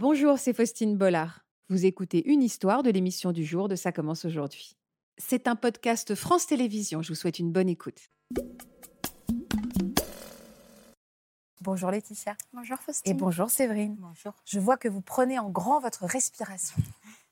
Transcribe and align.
Bonjour, 0.00 0.38
c'est 0.38 0.52
Faustine 0.52 0.96
Bollard. 0.96 1.40
Vous 1.68 1.84
écoutez 1.84 2.24
une 2.30 2.40
histoire 2.40 2.84
de 2.84 2.90
l'émission 2.90 3.32
du 3.32 3.44
jour 3.44 3.66
de 3.66 3.74
Ça 3.74 3.90
commence 3.90 4.24
aujourd'hui. 4.24 4.76
C'est 5.16 5.48
un 5.48 5.56
podcast 5.56 6.14
France 6.14 6.46
Télévisions. 6.46 7.02
Je 7.02 7.08
vous 7.08 7.16
souhaite 7.16 7.40
une 7.40 7.50
bonne 7.50 7.68
écoute. 7.68 8.08
Bonjour 11.60 11.90
Laetitia. 11.90 12.36
Bonjour 12.52 12.78
Faustine. 12.78 13.12
Et 13.12 13.18
bonjour 13.18 13.50
Séverine. 13.50 13.96
Bonjour. 13.98 14.34
Je 14.44 14.60
vois 14.60 14.76
que 14.76 14.86
vous 14.86 15.00
prenez 15.00 15.36
en 15.40 15.50
grand 15.50 15.80
votre 15.80 16.04
respiration. 16.04 16.76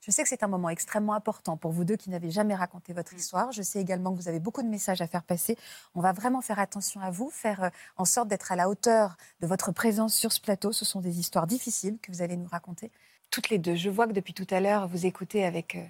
Je 0.07 0.11
sais 0.11 0.23
que 0.23 0.29
c'est 0.29 0.43
un 0.43 0.47
moment 0.47 0.69
extrêmement 0.69 1.13
important 1.13 1.57
pour 1.57 1.71
vous 1.71 1.83
deux 1.83 1.97
qui 1.97 2.09
n'avez 2.09 2.31
jamais 2.31 2.55
raconté 2.55 2.93
votre 2.93 3.13
histoire. 3.13 3.51
Je 3.51 3.61
sais 3.61 3.81
également 3.81 4.13
que 4.13 4.21
vous 4.21 4.29
avez 4.29 4.39
beaucoup 4.39 4.63
de 4.63 4.69
messages 4.69 5.01
à 5.01 5.07
faire 5.07 5.23
passer. 5.23 5.57
On 5.95 6.01
va 6.01 6.13
vraiment 6.13 6.41
faire 6.41 6.59
attention 6.59 7.01
à 7.01 7.11
vous, 7.11 7.29
faire 7.29 7.63
euh, 7.65 7.69
en 7.97 8.05
sorte 8.05 8.29
d'être 8.29 8.51
à 8.51 8.55
la 8.55 8.69
hauteur 8.69 9.17
de 9.41 9.47
votre 9.47 9.71
présence 9.71 10.15
sur 10.15 10.31
ce 10.31 10.39
plateau. 10.39 10.71
Ce 10.71 10.85
sont 10.85 11.01
des 11.01 11.19
histoires 11.19 11.45
difficiles 11.45 11.97
que 12.01 12.11
vous 12.11 12.21
allez 12.21 12.37
nous 12.37 12.47
raconter. 12.47 12.91
Toutes 13.31 13.49
les 13.49 13.57
deux, 13.57 13.75
je 13.75 13.89
vois 13.89 14.07
que 14.07 14.13
depuis 14.13 14.33
tout 14.33 14.47
à 14.49 14.61
l'heure, 14.61 14.87
vous 14.87 15.05
écoutez 15.05 15.43
avec 15.43 15.75
euh, 15.75 15.83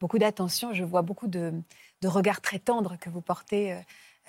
beaucoup 0.00 0.18
d'attention. 0.18 0.72
Je 0.72 0.84
vois 0.84 1.02
beaucoup 1.02 1.26
de, 1.26 1.52
de 2.00 2.08
regards 2.08 2.40
très 2.40 2.58
tendres 2.58 2.96
que 2.98 3.10
vous 3.10 3.22
portez 3.22 3.72
euh, 3.72 3.80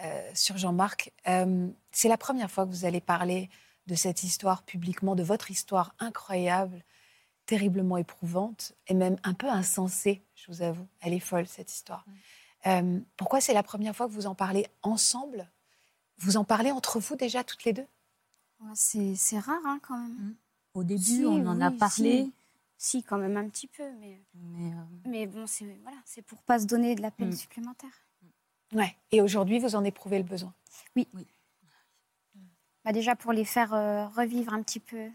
euh, 0.03 0.29
sur 0.33 0.57
Jean-Marc. 0.57 1.13
Euh, 1.27 1.67
c'est 1.91 2.09
la 2.09 2.17
première 2.17 2.51
fois 2.51 2.65
que 2.65 2.71
vous 2.71 2.85
allez 2.85 2.99
parler 2.99 3.49
de 3.87 3.95
cette 3.95 4.23
histoire 4.23 4.63
publiquement, 4.63 5.15
de 5.15 5.23
votre 5.23 5.51
histoire 5.51 5.93
incroyable, 5.99 6.83
terriblement 7.45 7.97
éprouvante 7.97 8.73
et 8.87 8.93
même 8.93 9.17
un 9.23 9.33
peu 9.33 9.47
insensée, 9.49 10.23
je 10.35 10.47
vous 10.51 10.61
avoue. 10.61 10.87
Elle 11.01 11.13
est 11.13 11.19
folle, 11.19 11.47
cette 11.47 11.71
histoire. 11.71 12.05
Euh, 12.67 12.99
pourquoi 13.17 13.41
c'est 13.41 13.53
la 13.53 13.63
première 13.63 13.95
fois 13.95 14.07
que 14.07 14.11
vous 14.11 14.25
en 14.25 14.35
parlez 14.35 14.67
ensemble? 14.81 15.49
Vous 16.17 16.37
en 16.37 16.43
parlez 16.43 16.71
entre 16.71 16.99
vous 16.99 17.15
déjà, 17.15 17.43
toutes 17.43 17.63
les 17.65 17.73
deux? 17.73 17.85
Ouais, 18.59 18.71
C'est 18.73 19.39
rare 19.39 19.59
hein, 19.65 19.79
quand 19.81 19.97
même. 19.97 20.35
Au 20.73 20.83
début, 20.83 21.01
Si, 21.01 21.23
on 21.25 21.45
en 21.45 21.61
a 21.61 21.69
oui, 21.69 21.77
parlé. 21.77 22.31
Si, 22.77 23.03
quand 23.03 23.17
même 23.17 23.37
un 23.37 23.47
petit 23.47 23.67
peu, 23.67 23.89
mais, 23.99 24.21
Mais 24.33 24.71
euh, 24.73 24.83
mais 25.05 25.27
bon, 25.27 25.47
c'est 25.47 25.77
voilà, 25.83 25.97
c'est 26.05 26.21
pour 26.21 26.41
pas 26.41 26.59
se 26.59 26.65
donner 26.65 26.95
de 26.95 27.01
la 27.01 27.11
peine 27.11 27.29
Mm. 27.29 27.35
supplémentaire. 27.37 28.05
Ouais. 28.73 28.95
Et 29.11 29.21
aujourd'hui, 29.21 29.59
vous 29.59 29.75
en 29.75 29.83
éprouvez 29.83 30.17
le 30.17 30.23
besoin? 30.23 30.53
Bah, 32.83 32.91
déjà 32.91 33.15
pour 33.15 33.31
les 33.31 33.45
faire 33.45 33.73
euh, 33.73 34.07
revivre 34.07 34.53
un 34.53 34.61
petit 34.61 34.79
peu 34.79 35.09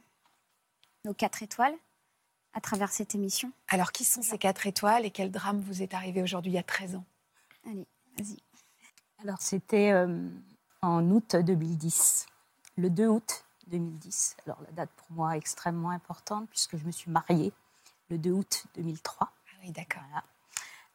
nos 1.04 1.14
quatre 1.14 1.42
étoiles 1.42 1.74
à 2.54 2.60
travers 2.60 2.90
cette 2.90 3.14
émission. 3.14 3.52
Alors, 3.68 3.92
qui 3.92 4.04
sont 4.04 4.22
ces 4.22 4.38
quatre 4.38 4.66
étoiles 4.66 5.04
et 5.04 5.10
quel 5.10 5.30
drame 5.30 5.60
vous 5.60 5.82
est 5.82 5.94
arrivé 5.94 6.22
aujourd'hui, 6.22 6.52
il 6.52 6.56
y 6.56 6.58
a 6.58 6.62
13 6.62 6.96
ans? 6.96 7.04
Allez, 7.66 7.86
vas-y. 8.18 8.36
alors, 9.22 9.40
c'était 9.40 9.92
euh, 9.92 10.28
en 10.82 11.08
août 11.10 11.36
2010, 11.36 12.26
le 12.76 12.90
2 12.90 13.06
août 13.06 13.44
2010. 13.68 14.36
Alors, 14.46 14.60
la 14.62 14.72
date 14.72 14.90
pour 14.96 15.10
moi 15.10 15.34
est 15.34 15.38
extrêmement 15.38 15.90
importante 15.90 16.48
puisque 16.50 16.76
je 16.76 16.84
me 16.84 16.90
suis 16.90 17.10
mariée 17.10 17.52
le 18.08 18.18
2 18.18 18.30
août 18.30 18.64
2003. 18.74 19.16
Ah 19.20 19.30
oui, 19.62 19.70
d'accord. 19.70 20.02
Voilà. 20.08 20.24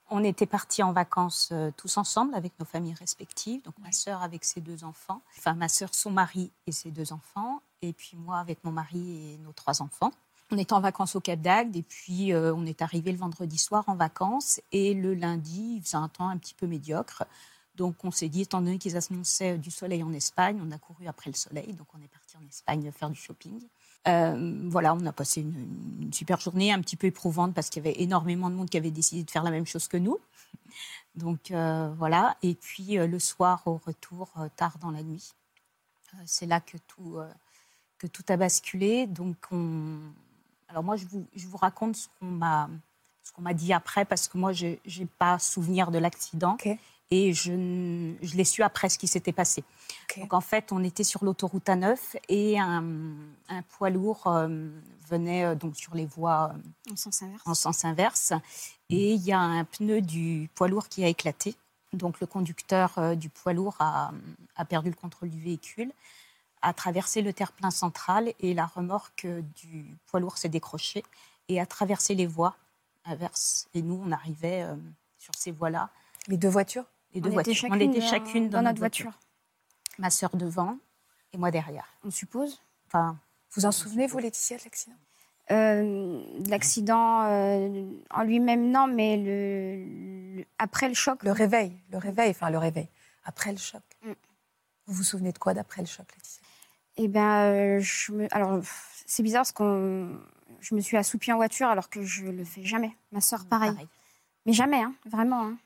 On 0.09 0.23
était 0.23 0.45
partis 0.45 0.84
en 0.84 0.92
vacances 0.92 1.50
euh, 1.52 1.72
tous 1.75 1.97
ensemble 1.97 2.36
avec 2.36 2.53
nos 2.59 2.66
familles 2.66 2.94
respectives. 2.94 3.64
Donc 3.64 3.73
ma 3.80 3.92
sœur 3.92 4.22
avec 4.22 4.44
ses 4.44 4.62
deux 4.62 4.84
enfants, 4.84 5.22
enfin 5.38 5.53
ma 5.53 5.67
sœur, 5.67 5.90
son 5.94 6.12
mari 6.12 6.52
et 6.67 6.72
ses 6.72 6.92
deux 6.92 7.12
enfants, 7.12 7.62
et 7.81 7.92
puis 7.92 8.16
moi 8.16 8.38
avec 8.38 8.64
mon 8.64 8.72
mari 8.72 9.34
et 9.34 9.38
nos 9.38 9.52
trois 9.52 9.81
enfants. 9.81 10.12
On 10.51 10.57
était 10.57 10.73
en 10.73 10.79
vacances 10.79 11.15
au 11.15 11.21
Cap 11.21 11.41
d'Agde 11.41 11.75
et 11.75 11.81
puis 11.81 12.31
euh, 12.31 12.53
on 12.53 12.65
est 12.67 12.83
arrivé 12.83 13.11
le 13.11 13.17
vendredi 13.17 13.57
soir 13.57 13.83
en 13.88 13.95
vacances 13.95 14.61
et 14.71 14.93
le 14.93 15.15
lundi 15.15 15.77
il 15.77 15.81
faisait 15.81 15.97
un 15.97 16.07
temps 16.07 16.29
un 16.29 16.38
petit 16.38 16.53
peu 16.53 16.67
médiocre. 16.67 17.23
Donc 17.75 18.05
on 18.05 18.11
s'est 18.11 18.29
dit, 18.29 18.41
étant 18.41 18.61
donné 18.61 18.77
qu'ils 18.77 18.95
annonçaient 18.95 19.57
du 19.57 19.71
soleil 19.71 20.03
en 20.03 20.13
Espagne, 20.13 20.61
on 20.63 20.71
a 20.71 20.77
couru 20.77 21.07
après 21.07 21.29
le 21.29 21.35
soleil, 21.35 21.73
donc 21.73 21.88
on 21.93 22.01
est 22.01 22.07
parti 22.07 22.38
en 22.38 22.47
Espagne 22.47 22.89
faire 22.91 23.09
du 23.09 23.19
shopping. 23.19 23.59
Euh, 24.07 24.61
voilà, 24.69 24.93
on 24.93 25.03
a 25.07 25.11
passé 25.11 25.41
une, 25.41 26.13
super 26.13 26.39
journée, 26.39 26.71
un 26.71 26.79
petit 26.79 26.95
peu 26.95 27.07
éprouvante 27.07 27.55
parce 27.55 27.69
qu'il 27.69 27.83
y 27.83 27.88
avait 27.88 27.99
énormément 28.01 28.51
de 28.51 28.55
monde 28.55 28.69
qui 28.69 28.77
avait 28.77 28.91
décidé 28.91 29.23
de 29.23 29.31
faire 29.31 29.43
la 29.43 29.51
même 29.51 29.66
chose 29.66 29.88
que 29.88 29.97
nous. 29.97 30.19
Donc 31.16 31.49
euh, 31.49 31.91
voilà, 31.97 32.38
et 32.44 32.53
puis 32.53 32.97
le 32.97 33.19
soir 33.19 33.63
au 33.66 33.81
retour, 33.84 34.29
tard 34.55 34.78
dans 34.78 34.91
la 34.91 35.01
nuit, 35.01 35.34
c'est 36.25 36.45
là 36.45 36.59
que 36.59 36.78
tout, 36.88 37.17
que 37.97 38.05
tout 38.05 38.23
a 38.29 38.38
basculé. 38.38 39.07
Donc 39.07 39.38
on... 39.51 39.97
Alors 40.75 40.84
moi, 40.84 40.97
je 40.97 41.06
vous, 41.06 41.25
je 41.34 41.47
vous 41.47 41.56
raconte 41.56 41.96
ce 41.96 42.08
qu'on 42.19 42.25
m'a 42.25 42.69
ce 43.24 43.31
qu'on 43.31 43.41
m'a 43.41 43.53
dit 43.53 43.72
après 43.72 44.03
parce 44.03 44.28
que 44.28 44.38
moi, 44.38 44.52
je 44.52 44.75
n'ai 44.86 45.06
pas 45.18 45.40
souvenir 45.40 45.90
de 45.90 45.97
l'accident. 46.00 46.58
Et 47.12 47.34
je, 47.34 47.53
l'ai 48.36 48.44
su 48.44 48.62
après 48.62 48.90
ce 48.90 48.97
qui 48.97 49.08
s'était 49.08 49.31
passé. 49.31 49.64
Donc 50.18 50.34
en 50.34 50.41
fait, 50.41 50.74
on 50.74 50.84
était 50.84 51.06
sur 51.06 51.24
l'autoroute 51.24 51.68
A9 51.68 51.97
et 52.28 52.59
un, 52.59 52.84
un 53.47 53.62
poids 53.62 53.90
lourd 53.90 54.28
euh, 54.28 54.68
venait 55.08 55.46
euh, 55.46 55.56
donc 55.56 55.78
sur 55.78 55.96
les 55.96 56.06
voies 56.06 56.52
euh, 56.53 56.91
En 56.91 56.96
sens 56.97 57.22
inverse. 57.22 57.44
en 57.46 57.53
sens 57.53 57.85
inverse 57.85 58.34
et 58.90 59.14
il 59.14 59.22
y 59.22 59.31
a 59.31 59.40
un 59.40 59.64
pneu 59.64 60.02
du 60.02 60.50
poids 60.56 60.68
lourd 60.68 60.90
qui 60.90 61.06
a 61.06 61.08
éclaté. 61.08 61.56
Donc 61.94 62.19
le 62.19 62.28
conducteur 62.28 62.97
euh, 62.97 63.16
du 63.16 63.30
poids 63.30 63.53
lourd 63.53 63.75
a, 63.80 64.12
a 64.56 64.66
perdu 64.66 64.90
le 64.90 64.96
contrôle 64.96 65.30
du 65.30 65.40
véhicule, 65.40 65.91
a 66.66 66.74
traversé 66.74 67.22
le 67.22 67.31
terre-plein 67.31 67.70
central 67.72 68.34
et 68.40 68.53
la 68.56 68.66
remorque 68.66 69.26
euh, 69.26 69.42
du 69.56 69.86
poids 70.08 70.20
lourd 70.20 70.38
s'est 70.38 70.50
décrochée 70.50 71.03
et 71.48 71.59
a 71.62 71.66
traversé 71.66 72.16
les 72.16 72.26
voies 72.26 72.56
inverses. 73.06 73.68
Et 73.76 73.81
nous, 73.84 74.02
on 74.03 74.12
arrivait 74.12 74.64
euh, 74.64 74.76
sur 75.20 75.36
ces 75.36 75.52
voies-là, 75.52 75.90
Les 76.28 76.38
deux 76.38 76.50
voitures? 76.50 76.86
Les 77.14 77.22
deux 77.22 77.30
on 77.30 77.40
était 77.40 77.52
voitures. 77.53 77.56
chacune, 77.56 77.74
on 77.76 77.80
était 77.92 78.00
dans- 78.00 78.08
chacune 78.08 78.50
dans, 78.50 78.58
dans 78.58 78.64
notre 78.70 78.80
voiture. 78.80 79.12
Ma 80.00 80.09
sœur 80.09 80.36
devant 80.36 80.78
et 81.34 81.38
moi 81.38 81.52
derrière. 81.52 81.88
On 82.03 82.09
suppose? 82.12 82.59
Enfin, 82.88 83.18
Vous 83.52 83.66
en 83.66 83.72
souvenez, 83.72 84.08
vous, 84.08 84.18
Laetitia, 84.18 84.58
de 84.58 84.64
l'accident? 84.64 84.96
Euh, 85.52 86.40
de 86.40 86.50
l'accident 86.50 87.22
euh, 87.26 87.86
en 88.09 88.24
lui-même, 88.24 88.72
non, 88.72 88.88
mais 88.88 89.18
le, 89.18 90.38
le- 90.40 90.46
après 90.58 90.88
le 90.90 90.96
choc, 90.96 91.22
Le 91.24 91.32
réveil, 91.32 91.78
le 91.92 92.00
réveil, 92.00 92.32
enfin 92.32 92.50
le 92.50 92.58
réveil, 92.58 92.90
après 93.24 93.52
le 93.52 93.59
choc. 93.59 93.84
Mm. 94.03 94.12
Vous 94.88 94.94
vous 94.96 95.03
souvenez 95.03 95.32
de 95.32 95.38
quoi 95.38 95.53
d'après 95.53 95.82
le 95.84 95.88
choc, 95.88 96.08
Laetitia? 96.16 96.42
Eh 96.97 97.07
ben, 97.07 97.51
euh, 97.51 97.79
je 97.79 98.11
me... 98.11 98.28
alors 98.35 98.61
c'est 99.06 99.23
bizarre 99.23 99.41
parce 99.41 99.51
qu'on, 99.51 100.17
je 100.61 100.75
me 100.75 100.81
suis 100.81 100.97
assoupie 100.97 101.31
en 101.31 101.35
voiture 101.38 101.67
alors 101.67 101.89
que 101.89 102.01
je 102.03 102.25
le 102.25 102.44
fais 102.45 102.63
jamais. 102.63 102.91
Ma 103.11 103.22
sœur, 103.22 103.45
pareil. 103.45 103.72
Mais 104.45 104.53
jamais, 104.53 104.81
hein, 104.81 104.94
vraiment. 105.05 105.44
hein. 105.47 105.57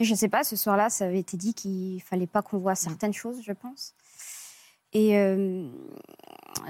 Et 0.00 0.04
je 0.04 0.14
sais 0.14 0.28
pas, 0.28 0.44
ce 0.44 0.54
soir-là, 0.54 0.90
ça 0.90 1.06
avait 1.06 1.18
été 1.18 1.36
dit 1.36 1.54
qu'il 1.54 2.00
fallait 2.02 2.26
pas 2.28 2.42
qu'on 2.42 2.58
voit 2.58 2.74
certaines 2.76 3.12
choses, 3.12 3.42
je 3.42 3.52
pense. 3.52 3.94
Et 4.92 5.18
euh, 5.18 5.68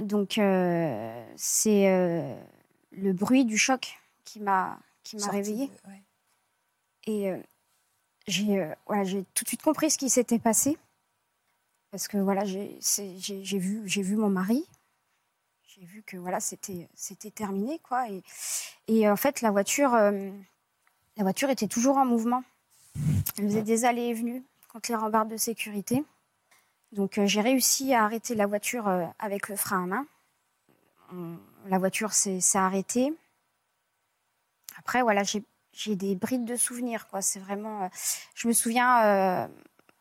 donc, 0.01 0.39
euh, 0.39 1.27
c'est 1.37 1.89
euh, 1.91 2.35
le 2.93 3.13
bruit 3.13 3.45
du 3.45 3.59
choc 3.59 3.99
qui 4.25 4.41
m'a 4.41 4.79
qui 5.05 5.17
m'a 5.17 5.23
Sortie 5.23 5.37
réveillée. 5.37 5.67
de- 5.69 5.91
ouais. 5.91 6.03
Et 7.07 7.33
j'ai 8.27 8.67
voilà, 8.87 9.05
j'ai 9.05 9.25
tout 9.35 9.45
de 9.45 9.49
suite 9.49 9.63
compris 9.63 9.91
ce 9.91 9.99
qui 9.99 10.11
s'était 10.11 10.39
passé. 10.39 10.77
Parce 11.91 12.07
que 12.07 12.19
voilà, 12.19 12.45
j'ai 12.45 13.59
vu, 13.59 14.17
mon 14.17 14.29
mari. 14.29 14.65
J'ai 15.67 15.85
vu 15.85 16.03
que 16.03 16.17
voilà, 16.17 16.39
c'était 16.41 16.89
terminé. 17.35 17.79
quoi. 17.79 18.07
Et, 18.89 19.09
en 19.09 19.17
fait, 19.17 19.41
la 19.41 19.51
voiture, 19.51 19.95
euh, 19.95 20.31
la 21.17 21.23
voiture 21.23 21.51
était 21.51 21.69
toujours 21.69 21.97
en 21.97 22.05
mouvement. 22.05 22.45
Elle 23.39 23.45
faisait 23.45 23.63
des 23.63 23.85
allées 23.85 24.09
et 24.09 24.15
venues 24.15 24.43
contre 24.69 24.91
les 24.91 24.97
rambardes 24.97 25.31
de 25.31 25.37
sécurité. 25.37 26.05
Donc 26.93 27.19
euh, 27.19 27.27
j'ai 27.27 27.41
réussi 27.41 27.95
à 27.95 28.05
arrêter 28.05 28.35
la 28.35 28.47
voiture 28.47 28.89
euh, 28.89 29.05
avec 29.19 29.49
le 29.49 29.57
frein 29.57 29.85
à 29.85 29.87
main. 29.87 30.07
La 31.67 31.79
voiture 31.79 32.13
s'est 32.13 32.41
arrêtée. 32.55 33.15
Après, 34.77 35.03
voilà, 35.03 35.23
j'ai 35.23 35.97
des 35.97 36.15
brides 36.17 36.45
de 36.45 36.57
souvenirs. 36.57 37.07
C'est 37.21 37.39
vraiment. 37.39 37.89
je 38.35 38.47
me 38.47 38.53
souviens 38.53 39.49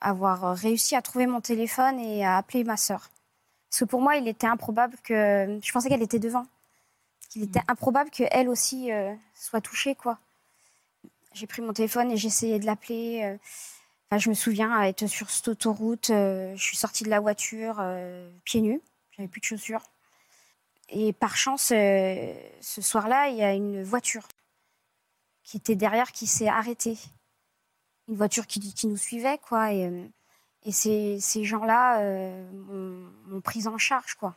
avoir 0.02 0.56
réussi 0.56 0.96
à 0.96 1.02
trouver 1.02 1.28
mon 1.28 1.42
téléphone 1.42 2.00
et 2.00 2.26
à 2.26 2.38
appeler 2.38 2.64
ma 2.64 2.78
sœur. 2.78 3.10
Parce 3.70 3.80
que 3.82 3.86
pour 3.86 4.02
moi, 4.02 4.16
il 4.16 4.28
était 4.28 4.48
improbable 4.48 4.96
que. 5.04 5.60
Je 5.62 5.72
pensais 5.72 5.90
qu'elle 5.90 6.02
était 6.02 6.20
devant. 6.20 6.46
Qu'il 7.30 7.44
était 7.44 7.62
improbable 7.68 8.10
qu'elle 8.10 8.50
aussi 8.50 8.92
euh, 8.92 9.14
soit 9.34 9.62
touchée, 9.62 9.96
quoi. 9.96 10.20
J'ai 11.34 11.48
pris 11.48 11.62
mon 11.62 11.74
téléphone 11.74 12.12
et 12.12 12.18
j'ai 12.18 12.28
essayé 12.28 12.60
de 12.60 12.66
l'appeler. 12.66 13.22
euh. 13.24 13.38
Enfin, 14.10 14.20
je 14.20 14.30
me 14.30 14.36
souviens 14.36 14.82
être 14.84 15.08
sur 15.08 15.30
cette 15.30 15.50
autoroute. 15.50 16.12
euh, 16.12 16.56
je 16.56 16.64
suis 16.64 16.78
sortie 16.78 17.04
de 17.04 17.10
la 17.10 17.20
voiture 17.20 17.78
euh, 17.80 18.32
pieds 18.46 18.62
nus. 18.62 18.82
J'avais 19.12 19.28
plus 19.28 19.42
de 19.42 19.46
chaussures. 19.46 19.84
Et 20.90 21.12
par 21.12 21.36
chance, 21.36 21.72
euh, 21.76 22.34
ce 22.62 22.82
soir-là, 22.82 23.28
il 23.28 23.36
y 23.36 23.44
a 23.44 23.54
une 23.54 23.84
voiture 23.84 24.26
qui 25.44 25.58
était 25.58 25.76
derrière 25.76 26.14
qui 26.14 26.28
s'est 26.28 26.48
arrêtée. 26.48 26.98
Une 28.08 28.16
voiture 28.16 28.48
qui, 28.48 28.60
qui 28.74 28.88
nous 28.88 28.98
suivait, 28.98 29.38
quoi. 29.38 29.74
Et, 29.74 29.86
euh, 29.88 30.06
et 30.64 30.72
ces, 30.72 31.20
ces 31.20 31.44
gens-là 31.44 32.00
euh, 32.02 32.52
m'ont 33.28 33.42
prise 33.42 33.68
en 33.68 33.78
charge, 33.78 34.16
quoi. 34.16 34.36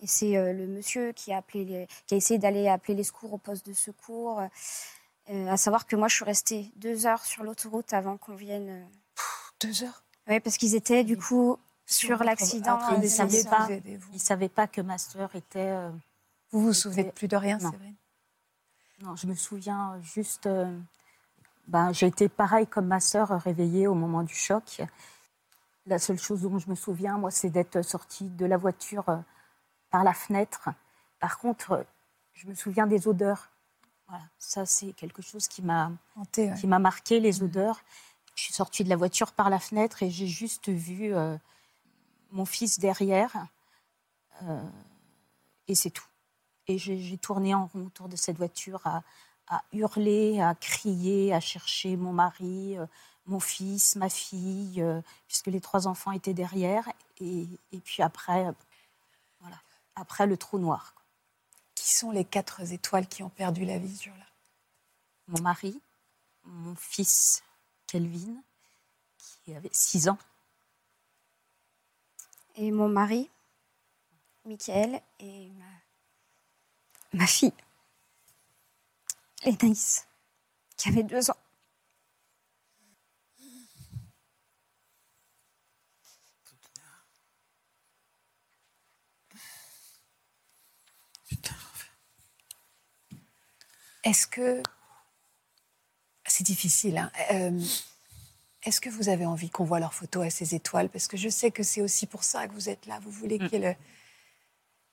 Et 0.00 0.06
c'est 0.06 0.36
euh, 0.36 0.52
le 0.52 0.66
monsieur 0.66 1.12
qui 1.12 1.32
a, 1.32 1.38
appelé 1.38 1.64
les- 1.64 1.86
qui 2.06 2.14
a 2.14 2.16
essayé 2.16 2.38
d'aller 2.38 2.66
appeler 2.68 2.94
les 2.94 3.04
secours 3.04 3.32
au 3.34 3.38
poste 3.38 3.64
de 3.66 3.72
secours. 3.72 4.40
euh, 5.30 5.46
à 5.48 5.56
savoir 5.56 5.86
que 5.86 5.94
moi, 5.94 6.08
je 6.08 6.16
suis 6.16 6.24
restée 6.24 6.72
deux 6.76 7.06
heures 7.06 7.24
sur 7.24 7.44
l'autoroute 7.44 7.92
avant 7.92 8.16
qu'on 8.16 8.34
vienne. 8.34 8.88
Deux 9.60 9.84
heures? 9.84 10.02
Oui, 10.28 10.40
parce 10.40 10.56
qu'ils 10.56 10.74
étaient 10.74 11.04
du 11.04 11.16
coup 11.16 11.56
Sur 11.86 12.24
l'accident. 12.24 12.78
Ils 12.90 12.98
ma 13.02 13.08
savaient 13.08 13.42
savaient 13.42 13.80
pas. 13.80 13.98
ne 14.12 14.18
savait 14.18 14.48
pas 14.48 14.66
que 14.66 14.80
ma 14.80 14.98
sœur 14.98 15.34
était. 15.36 15.60
euh, 15.70 15.90
Vous 16.50 16.60
vous 16.60 16.72
souvenez 16.72 17.04
plus 17.12 17.28
de 17.28 17.36
rien, 17.36 17.58
Non. 17.58 17.70
Séverine 17.70 17.94
Non, 19.02 19.14
je 19.16 19.26
me 19.28 19.34
souviens 19.36 20.00
juste. 20.02 20.46
euh, 20.46 20.76
ben, 21.68 21.92
j'ai 21.92 22.06
été 22.06 22.28
pareil 22.28 22.66
comme 22.66 22.86
ma 22.86 23.00
sœur 23.00 23.28
réveillée 23.40 23.86
au 23.86 23.94
moment 23.94 24.22
du 24.22 24.34
choc. 24.34 24.82
La 25.86 25.98
seule 25.98 26.18
chose 26.18 26.42
dont 26.42 26.58
je 26.58 26.68
me 26.68 26.74
souviens, 26.74 27.18
moi, 27.18 27.30
c'est 27.30 27.50
d'être 27.50 27.82
sortie 27.82 28.28
de 28.28 28.46
la 28.46 28.56
voiture 28.56 29.08
euh, 29.08 29.18
par 29.90 30.04
la 30.04 30.12
fenêtre. 30.12 30.70
Par 31.20 31.38
contre, 31.38 31.72
euh, 31.72 31.82
je 32.34 32.46
me 32.46 32.54
souviens 32.54 32.86
des 32.86 33.08
odeurs. 33.08 33.50
Voilà, 34.08 34.24
ça, 34.38 34.66
c'est 34.66 34.92
quelque 34.92 35.22
chose 35.22 35.48
qui 35.48 35.62
m'a 35.62 35.92
ouais. 36.36 36.66
m'a 36.66 36.78
marqué, 36.78 37.20
les 37.20 37.42
odeurs. 37.42 37.80
Je 38.34 38.44
suis 38.44 38.52
sortie 38.52 38.84
de 38.84 38.88
la 38.88 38.96
voiture 38.96 39.32
par 39.32 39.50
la 39.50 39.58
fenêtre 39.58 40.02
et 40.02 40.10
j'ai 40.10 40.26
juste 40.26 40.68
vu 40.68 41.14
euh, 41.14 41.36
mon 42.30 42.44
fils 42.44 42.78
derrière. 42.78 43.46
euh, 44.42 44.60
et 45.68 45.74
c'est 45.74 45.90
tout. 45.90 46.06
Et 46.66 46.78
j'ai 46.78 46.98
j'ai 46.98 47.18
tourné 47.18 47.54
en 47.54 47.66
rond 47.66 47.86
autour 47.86 48.08
de 48.08 48.16
cette 48.16 48.36
voiture 48.36 48.86
à, 48.86 49.02
à 49.48 49.62
hurler, 49.72 50.40
à 50.40 50.54
crier, 50.54 51.32
à 51.32 51.40
chercher 51.40 51.96
mon 51.96 52.12
mari, 52.12 52.78
euh, 52.78 52.86
mon 53.26 53.40
fils, 53.40 53.96
ma 53.96 54.08
fille, 54.08 54.82
euh, 54.82 55.00
puisque 55.26 55.46
les 55.48 55.60
trois 55.60 55.86
enfants 55.86 56.12
étaient 56.12 56.34
derrière. 56.34 56.88
Et, 57.20 57.46
et 57.72 57.78
puis 57.78 58.02
après, 58.02 58.46
euh, 58.46 58.52
voilà, 59.40 59.56
après 59.94 60.26
le 60.26 60.36
trou 60.36 60.58
noir. 60.58 60.94
quoi. 60.94 61.02
Qui 61.74 61.92
sont 61.92 62.10
les 62.10 62.24
quatre 62.24 62.72
étoiles 62.72 63.06
qui 63.06 63.22
ont 63.22 63.28
perdu 63.30 63.64
la 63.64 63.78
vie 63.78 63.96
ce 63.96 64.04
jour-là 64.04 64.26
Mon 65.28 65.40
mari, 65.42 65.80
mon 66.44 66.74
fils 66.74 67.42
Kelvin, 67.86 68.34
qui 69.18 69.54
avait 69.54 69.70
six 69.72 70.08
ans, 70.08 70.18
Et 72.56 72.70
mon 72.70 72.88
mari, 72.88 73.30
Michael, 74.44 75.00
et 75.20 75.48
ma, 75.50 77.18
ma 77.20 77.26
fille, 77.26 77.52
Lénaïs, 79.44 80.06
qui 80.76 80.88
avait 80.88 81.02
deux 81.02 81.30
ans. 81.30 81.36
Est-ce 94.04 94.26
que. 94.26 94.62
C'est 96.26 96.44
difficile, 96.44 96.98
hein. 96.98 97.10
Euh, 97.32 97.60
Est-ce 98.64 98.80
que 98.80 98.88
vous 98.90 99.08
avez 99.08 99.26
envie 99.26 99.50
qu'on 99.50 99.64
voit 99.64 99.80
leurs 99.80 99.92
photos 99.94 100.26
à 100.26 100.30
ces 100.30 100.54
étoiles? 100.54 100.88
Parce 100.88 101.08
que 101.08 101.16
je 101.16 101.28
sais 101.28 101.50
que 101.50 101.62
c'est 101.62 101.82
aussi 101.82 102.06
pour 102.06 102.22
ça 102.24 102.46
que 102.46 102.52
vous 102.52 102.68
êtes 102.68 102.86
là. 102.86 103.00
Vous 103.00 103.10
voulez 103.10 103.38
qu'il 103.38 103.52
y 103.52 103.56
ait 103.56 103.70
le- 103.70 103.76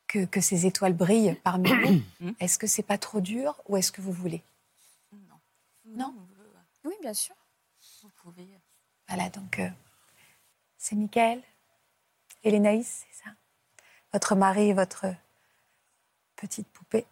que, 0.09 0.25
que 0.25 0.41
ces 0.41 0.65
étoiles 0.65 0.93
brillent 0.93 1.37
parmi 1.43 1.71
nous. 2.19 2.33
Est-ce 2.41 2.57
que 2.57 2.67
c'est 2.67 2.83
pas 2.83 2.97
trop 2.97 3.21
dur 3.21 3.61
ou 3.69 3.77
est-ce 3.77 3.93
que 3.93 4.01
vous 4.01 4.11
voulez? 4.11 4.43
Non 5.85 6.13
Oui, 6.83 6.93
bien 7.01 7.13
sûr. 7.13 7.35
Vous 8.01 8.09
pouvez. 8.17 8.47
Voilà, 9.07 9.29
donc 9.29 9.59
euh, 9.59 9.69
c'est 10.77 10.95
Michael 10.95 11.41
et 12.43 12.51
Lénaïs, 12.51 13.05
c'est 13.09 13.23
ça? 13.23 13.31
Votre 14.13 14.35
mari 14.35 14.69
et 14.69 14.73
votre 14.73 15.05
petite 16.35 16.67
poupée. 16.67 17.05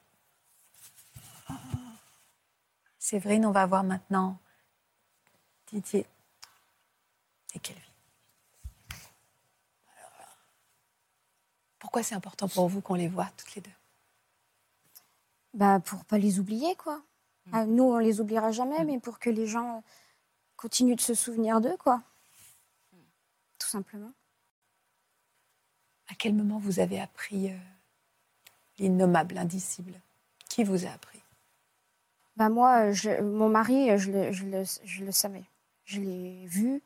Séverine, 2.99 3.45
on 3.45 3.51
va 3.51 3.65
voir 3.65 3.83
maintenant 3.83 4.37
Didier 5.67 6.05
et 7.53 7.59
Kelvin. 7.59 7.81
Alors 9.97 10.11
là, 10.19 10.25
pourquoi 11.87 12.03
c'est 12.03 12.15
important 12.15 12.49
pour 12.49 12.67
vous 12.67 12.81
qu'on 12.81 12.95
les 12.95 13.07
voit 13.07 13.29
toutes 13.37 13.55
les 13.55 13.61
deux? 13.61 13.71
Bah, 15.53 15.79
pour 15.79 16.03
pas 16.03 16.17
les 16.17 16.37
oublier, 16.37 16.75
quoi. 16.75 17.01
Ah, 17.53 17.65
nous, 17.65 17.85
on 17.85 17.97
les 17.97 18.19
oubliera 18.19 18.51
jamais, 18.51 18.83
mais 18.83 18.99
pour 18.99 19.19
que 19.19 19.29
les 19.29 19.47
gens 19.47 19.85
continuent 20.57 20.97
de 20.97 21.01
se 21.01 21.13
souvenir 21.13 21.61
d'eux, 21.61 21.77
quoi. 21.77 22.01
Tout 23.57 23.69
simplement. 23.69 24.11
À 26.09 26.15
quel 26.15 26.33
moment 26.33 26.57
vous 26.59 26.81
avez 26.81 26.99
appris 26.99 27.51
euh, 27.51 27.57
l'innommable, 28.79 29.35
l'indicible 29.35 29.93
Qui 30.49 30.65
vous 30.65 30.85
a 30.85 30.89
appris? 30.89 31.21
Bah 32.35 32.49
moi, 32.49 32.91
je- 32.91 33.21
mon 33.21 33.47
mari, 33.47 33.97
je 33.97 34.11
le, 34.11 34.31
je 34.33 34.43
le- 34.43 34.63
je 34.83 35.05
le 35.05 35.11
savais. 35.13 35.45
Je 35.85 36.01
l'ai 36.01 36.45
vu. 36.47 36.83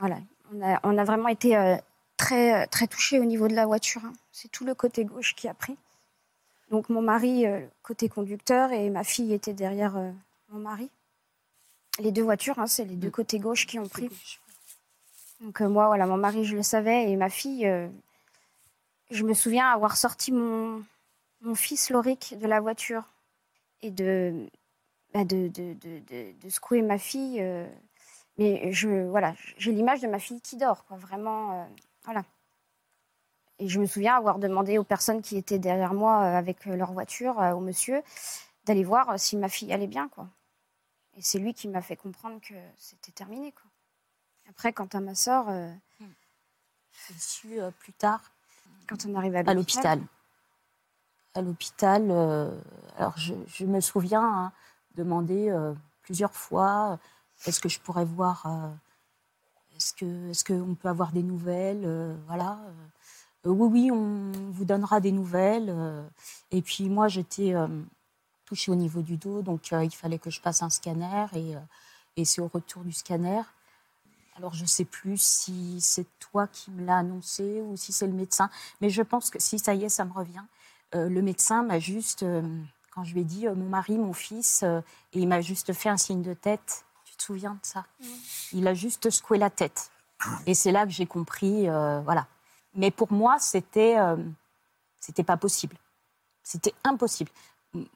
Voilà. 0.00 0.18
On 0.52 0.60
a, 0.68 0.80
on 0.82 0.98
a 0.98 1.04
vraiment 1.04 1.28
été 1.28 1.56
euh, 1.56 1.76
très, 2.18 2.66
très 2.66 2.86
touchés 2.86 3.18
au 3.18 3.24
niveau 3.24 3.48
de 3.48 3.54
la 3.54 3.64
voiture. 3.64 4.04
hein. 4.04 4.12
C'est 4.32 4.48
tout 4.50 4.66
le 4.66 4.74
côté 4.74 5.06
gauche 5.06 5.34
qui 5.34 5.48
a 5.48 5.54
pris. 5.54 5.76
Donc 6.70 6.90
mon 6.90 7.00
mari, 7.00 7.46
euh, 7.46 7.66
côté 7.82 8.10
conducteur, 8.10 8.72
et 8.72 8.90
ma 8.90 9.04
fille 9.04 9.32
était 9.32 9.54
derrière 9.54 9.96
euh, 9.96 10.10
mon 10.50 10.58
mari. 10.58 10.90
Les 12.00 12.12
deux 12.12 12.22
voitures, 12.22 12.58
hein, 12.58 12.66
c'est 12.66 12.84
les 12.84 12.94
deux 12.96 13.10
côtés 13.10 13.38
gauche 13.38 13.66
qui 13.66 13.78
ont 13.78 13.88
pris. 13.88 14.10
Donc 15.40 15.62
euh, 15.62 15.68
moi, 15.68 15.86
voilà, 15.86 16.06
mon 16.06 16.18
mari, 16.18 16.44
je 16.44 16.54
le 16.54 16.62
savais, 16.62 17.10
et 17.10 17.16
ma 17.16 17.30
fille, 17.30 17.66
euh, 17.66 17.88
je 19.10 19.24
me 19.24 19.32
souviens 19.32 19.68
avoir 19.70 19.96
sorti 19.96 20.30
mon, 20.30 20.84
mon 21.40 21.54
fils 21.54 21.88
Loric 21.90 22.36
de 22.38 22.46
la 22.46 22.60
voiture 22.60 23.04
et 23.80 23.90
de, 23.90 24.46
bah, 25.14 25.24
de, 25.24 25.48
de, 25.48 25.72
de, 25.74 26.00
de- 26.00 26.32
de 26.38 26.48
secouer 26.50 26.82
ma 26.82 26.98
fille. 26.98 27.40
euh, 27.40 27.66
mais 28.36 28.70
je, 28.72 29.08
voilà, 29.08 29.34
j'ai 29.56 29.72
l'image 29.72 30.00
de 30.00 30.06
ma 30.06 30.18
fille 30.20 30.40
qui 30.40 30.56
dort, 30.56 30.84
quoi, 30.84 30.96
vraiment, 30.98 31.62
euh, 31.62 31.64
voilà. 32.08 32.24
Et 33.58 33.68
je 33.68 33.78
me 33.78 33.86
souviens 33.86 34.16
avoir 34.16 34.38
demandé 34.38 34.78
aux 34.78 34.84
personnes 34.84 35.20
qui 35.20 35.36
étaient 35.36 35.58
derrière 35.58 35.92
moi 35.92 36.22
euh, 36.22 36.38
avec 36.38 36.66
euh, 36.66 36.74
leur 36.74 36.92
voiture, 36.92 37.38
euh, 37.38 37.52
au 37.52 37.60
monsieur, 37.60 38.02
d'aller 38.64 38.82
voir 38.82 39.20
si 39.20 39.36
ma 39.36 39.50
fille 39.50 39.70
allait 39.74 39.86
bien, 39.86 40.08
quoi. 40.08 40.26
Et 41.16 41.20
c'est 41.20 41.38
lui 41.38 41.52
qui 41.52 41.68
m'a 41.68 41.82
fait 41.82 41.96
comprendre 41.96 42.40
que 42.40 42.54
c'était 42.78 43.12
terminé, 43.12 43.52
quoi. 43.52 43.70
Après, 44.48 44.72
quant 44.72 44.88
à 44.90 45.00
ma 45.00 45.14
sœur, 45.14 45.50
euh, 45.50 45.70
J'ai 47.08 47.18
su 47.18 47.60
euh, 47.60 47.70
plus 47.72 47.92
tard 47.92 48.32
quand 48.88 49.04
on 49.04 49.14
arrive 49.14 49.36
à 49.36 49.52
l'hôpital. 49.52 50.00
À 51.34 51.42
l'hôpital, 51.42 52.06
euh, 52.10 52.58
alors 52.96 53.18
je, 53.18 53.34
je 53.48 53.66
me 53.66 53.80
souviens 53.80 54.24
hein, 54.24 54.52
demander 54.94 55.54
plusieurs 56.00 56.32
fois 56.32 56.98
est-ce 57.44 57.60
que 57.60 57.68
je 57.68 57.78
pourrais 57.80 58.06
voir, 58.06 58.46
est-ce 59.78 60.44
qu'on 60.44 60.74
peut 60.74 60.88
avoir 60.88 61.12
des 61.12 61.22
nouvelles, 61.22 61.84
euh, 61.84 62.16
voilà. 62.26 62.58
euh, 63.46 63.50
oui, 63.50 63.68
oui, 63.70 63.90
on 63.92 64.32
vous 64.50 64.64
donnera 64.64 65.00
des 65.00 65.12
nouvelles. 65.12 65.70
euh, 65.70 66.02
et 66.50 66.62
puis 66.62 66.88
moi, 66.88 67.08
j'étais 67.08 67.54
touchée 68.44 68.72
au 68.72 68.74
niveau 68.74 69.02
du 69.02 69.16
dos, 69.16 69.42
donc 69.42 69.70
il 69.70 69.94
fallait 69.94 70.18
que 70.18 70.30
je 70.30 70.40
passe 70.40 70.62
un 70.62 70.70
scanner 70.70 71.26
et, 72.16 72.24
c'est 72.24 72.40
au 72.40 72.48
retour 72.48 72.82
du 72.82 72.92
scanner. 72.92 73.42
Alors 74.36 74.54
je 74.54 74.62
ne 74.62 74.66
sais 74.66 74.84
plus 74.84 75.20
si 75.20 75.80
c'est 75.80 76.06
toi 76.18 76.48
qui 76.48 76.70
me 76.70 76.84
l'as 76.84 76.98
annoncé 76.98 77.62
ou 77.62 77.76
si 77.76 77.92
c'est 77.92 78.06
le 78.06 78.12
médecin, 78.12 78.50
mais 78.80 78.90
je 78.90 79.02
pense 79.02 79.30
que 79.30 79.38
si 79.38 79.58
ça 79.58 79.74
y 79.74 79.84
est, 79.84 79.88
ça 79.88 80.04
me 80.04 80.12
revient. 80.12 80.42
Le 80.94 81.20
médecin 81.20 81.62
m'a 81.62 81.78
juste, 81.78 82.24
quand 82.92 83.04
je 83.04 83.14
lui 83.14 83.20
ai 83.20 83.24
dit 83.24 83.46
mon 83.46 83.68
mari, 83.68 83.98
mon 83.98 84.12
fils, 84.12 84.62
et 84.64 85.20
il 85.20 85.28
m'a 85.28 85.40
juste 85.42 85.72
fait 85.72 85.90
un 85.90 85.96
signe 85.96 86.22
de 86.22 86.34
tête. 86.34 86.86
Tu 87.18 87.24
te 87.26 87.32
souviens 87.32 87.54
de 87.54 87.66
ça 87.66 87.84
Il 88.52 88.66
a 88.68 88.74
juste 88.74 89.10
secoué 89.10 89.38
la 89.38 89.50
tête. 89.50 89.90
Et 90.46 90.54
c'est 90.54 90.72
là 90.72 90.84
que 90.84 90.92
j'ai 90.92 91.06
compris, 91.06 91.68
euh, 91.68 92.00
voilà. 92.00 92.26
Mais 92.74 92.90
pour 92.90 93.12
moi, 93.12 93.38
c'était, 93.40 93.98
euh, 93.98 94.16
c'était 95.00 95.24
pas 95.24 95.36
possible. 95.36 95.76
C'était 96.42 96.74
impossible. 96.84 97.30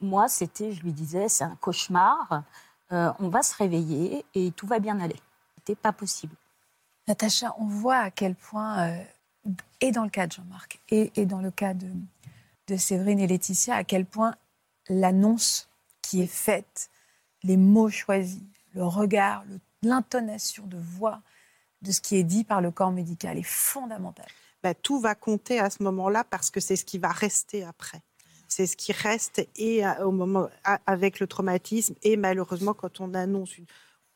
Moi, 0.00 0.28
c'était, 0.28 0.72
je 0.72 0.82
lui 0.82 0.92
disais, 0.92 1.28
c'est 1.28 1.44
un 1.44 1.56
cauchemar. 1.56 2.42
euh, 2.92 3.12
on 3.20 3.28
va 3.28 3.42
se 3.42 3.56
réveiller 3.56 4.24
et 4.34 4.50
tout 4.52 4.66
va 4.66 4.78
bien 4.80 5.00
aller. 5.00 5.18
C'était 5.56 5.76
pas 5.76 5.92
possible. 5.92 6.34
Natacha, 7.08 7.54
on 7.58 7.66
voit 7.66 7.96
à 7.98 8.10
quel 8.10 8.34
point, 8.34 8.78
euh, 8.88 9.04
et 9.80 9.92
dans 9.92 10.04
le 10.04 10.10
cas 10.10 10.26
de 10.26 10.32
Jean-Marc, 10.32 10.80
et, 10.90 11.10
et 11.16 11.26
dans 11.26 11.40
le 11.40 11.50
cas 11.50 11.74
de, 11.74 11.88
de 12.68 12.76
Séverine 12.76 13.18
et 13.20 13.26
Laetitia, 13.26 13.76
à 13.76 13.84
quel 13.84 14.04
point 14.04 14.34
l'annonce 14.88 15.68
qui 16.02 16.20
est 16.22 16.26
faite, 16.26 16.90
les 17.42 17.56
mots 17.56 17.88
choisis, 17.90 18.42
le 18.74 18.84
regard, 18.84 19.44
l'intonation 19.82 20.66
de 20.66 20.78
voix 20.78 21.22
de 21.82 21.90
ce 21.90 22.00
qui 22.00 22.16
est 22.16 22.24
dit 22.24 22.44
par 22.44 22.60
le 22.60 22.70
corps 22.70 22.92
médical 22.92 23.38
est 23.38 23.42
fondamentale. 23.42 24.28
bah, 24.62 24.74
tout 24.74 25.00
va 25.00 25.14
compter 25.14 25.58
à 25.58 25.70
ce 25.70 25.82
moment-là 25.82 26.24
parce 26.24 26.50
que 26.50 26.60
c'est 26.60 26.76
ce 26.76 26.84
qui 26.84 26.98
va 26.98 27.10
rester 27.10 27.64
après. 27.64 28.02
C'est 28.46 28.66
ce 28.66 28.76
qui 28.76 28.92
reste 28.92 29.48
et 29.56 29.84
euh, 29.84 30.06
au 30.06 30.12
moment 30.12 30.48
avec 30.86 31.20
le 31.20 31.26
traumatisme 31.26 31.94
et 32.02 32.16
malheureusement 32.16 32.74
quand 32.74 33.00
on 33.00 33.14
annonce 33.14 33.56
une 33.58 33.66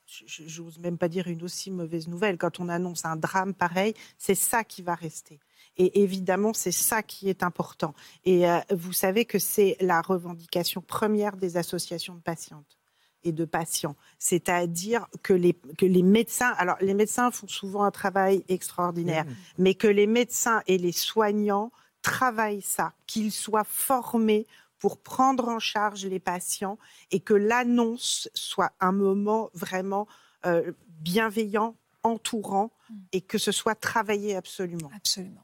j'ose 0.07 0.79
même 0.79 0.99
pas 0.99 1.09
dire 1.09 1.27
une 1.27 1.43
aussi 1.43 1.71
mauvaise 1.73 2.07
nouvelle 2.07 2.39
quand 2.39 2.61
on 2.61 2.69
annonce 2.69 3.05
un 3.05 3.17
drame 3.17 3.55
pareil, 3.55 3.95
c'est 4.19 4.37
ça 4.37 4.63
qui 4.63 4.83
va 4.83 4.95
rester. 4.95 5.41
Et 5.79 6.03
évidemment, 6.03 6.53
c'est 6.55 6.71
ça 6.71 7.03
qui 7.03 7.29
est 7.29 7.43
important. 7.43 7.93
Et 8.25 8.49
euh, 8.49 8.61
vous 8.71 8.93
savez 8.93 9.25
que 9.25 9.39
c'est 9.39 9.77
la 9.81 10.01
revendication 10.01 10.81
première 10.81 11.37
des 11.37 11.57
associations 11.57 12.15
de 12.15 12.21
patientes 12.21 12.79
et 13.25 13.33
de 13.33 13.45
patients. 13.45 13.97
C'est-à-dire 14.19 15.07
que 15.23 15.33
les, 15.33 15.55
que 15.79 15.87
les 15.87 16.03
médecins, 16.03 16.53
alors 16.59 16.77
les 16.81 16.95
médecins 16.95 17.31
font 17.31 17.49
souvent 17.49 17.83
un 17.85 17.91
travail 17.91 18.45
extraordinaire, 18.49 19.25
mais 19.59 19.75
que 19.75 19.89
les 19.89 20.07
médecins 20.07 20.63
et 20.67 20.79
les 20.79 20.93
soignants 20.93 21.73
travaillent 22.03 22.63
ça, 22.63 22.93
qu'ils 23.07 23.33
soient 23.33 23.65
formés 23.65 24.47
pour 24.79 24.99
prendre 24.99 25.49
en 25.49 25.59
charge 25.59 26.05
les 26.07 26.21
patients 26.21 26.79
et 27.11 27.19
que 27.21 27.35
l'annonce 27.35 28.29
soit 28.35 28.73
un 28.81 28.93
moment 28.93 29.51
vraiment 29.55 30.07
euh, 30.45 30.73
bienveillant, 31.01 31.75
entourant 32.03 32.71
Mm. 32.89 32.95
et 33.15 33.21
que 33.21 33.37
ce 33.37 33.51
soit 33.51 33.75
travaillé 33.75 34.37
absolument. 34.37 34.89
Absolument. 34.95 35.43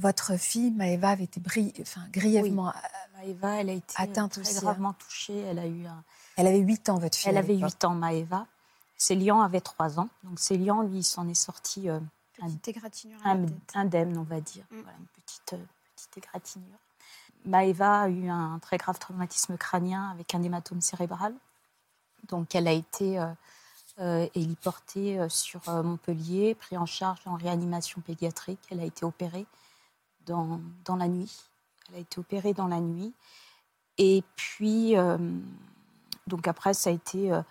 Votre 0.00 0.36
fille, 0.36 0.72
Maëva, 0.72 1.10
avait 1.10 1.22
été 1.24 1.38
bri- 1.40 1.72
enfin, 1.80 2.02
grièvement. 2.12 2.72
Maëva, 3.14 3.60
elle 3.60 3.70
a 3.70 3.72
été 3.74 3.94
Atteinte 3.96 4.32
très 4.32 4.40
aussi, 4.40 4.56
hein. 4.56 4.60
gravement 4.60 4.92
touchée. 4.94 5.38
Elle 5.38 5.60
a 5.60 5.66
eu 5.66 5.86
un- 5.86 6.02
Elle 6.36 6.46
avait 6.46 6.58
8 6.58 6.88
ans, 6.90 6.98
votre 6.98 7.16
fille. 7.16 7.30
Elle 7.30 7.38
avait 7.38 7.54
l'époque. 7.54 7.70
8 7.72 7.84
ans, 7.84 7.94
Maëva. 7.94 8.46
Célian 8.98 9.40
avait 9.42 9.60
3 9.60 9.98
ans. 10.00 10.08
Donc 10.22 10.38
Célian, 10.38 10.82
lui, 10.82 10.98
il 10.98 11.04
s'en 11.04 11.26
est 11.28 11.34
sorti 11.34 11.88
euh, 11.88 11.98
un- 13.24 13.46
indemne, 13.74 14.16
on 14.18 14.22
va 14.22 14.40
dire. 14.40 14.64
Mm. 14.70 14.80
Voilà, 14.82 14.98
une 14.98 15.06
petite, 15.22 15.52
euh, 15.54 15.64
petite 15.94 16.18
égratignure. 16.18 16.78
Maëva 17.44 18.02
a 18.02 18.08
eu 18.08 18.28
un 18.28 18.58
très 18.58 18.76
grave 18.76 18.98
traumatisme 18.98 19.56
crânien 19.56 20.10
avec 20.10 20.34
un 20.34 20.42
hématome 20.42 20.80
cérébral. 20.80 21.34
Donc 22.28 22.54
elle 22.54 22.66
a 22.66 22.72
été 22.72 23.18
euh, 23.20 23.26
euh, 24.00 24.26
héliportée 24.34 25.18
euh, 25.20 25.28
sur 25.28 25.60
euh, 25.68 25.82
Montpellier, 25.82 26.54
prise 26.56 26.78
en 26.78 26.86
charge 26.86 27.20
en 27.26 27.36
réanimation 27.36 28.00
pédiatrique. 28.00 28.58
Elle 28.70 28.80
a 28.80 28.84
été 28.84 29.04
opérée 29.04 29.46
dans, 30.26 30.60
dans 30.84 30.96
la 30.96 31.06
nuit. 31.08 31.32
Elle 31.88 31.96
a 31.96 31.98
été 32.00 32.18
opérée 32.18 32.52
dans 32.52 32.66
la 32.66 32.80
nuit. 32.80 33.12
Et 33.98 34.24
puis, 34.34 34.96
euh, 34.96 35.16
donc 36.26 36.48
après, 36.48 36.74
ça 36.74 36.90
a 36.90 36.92
été... 36.92 37.32
euh, 37.32 37.42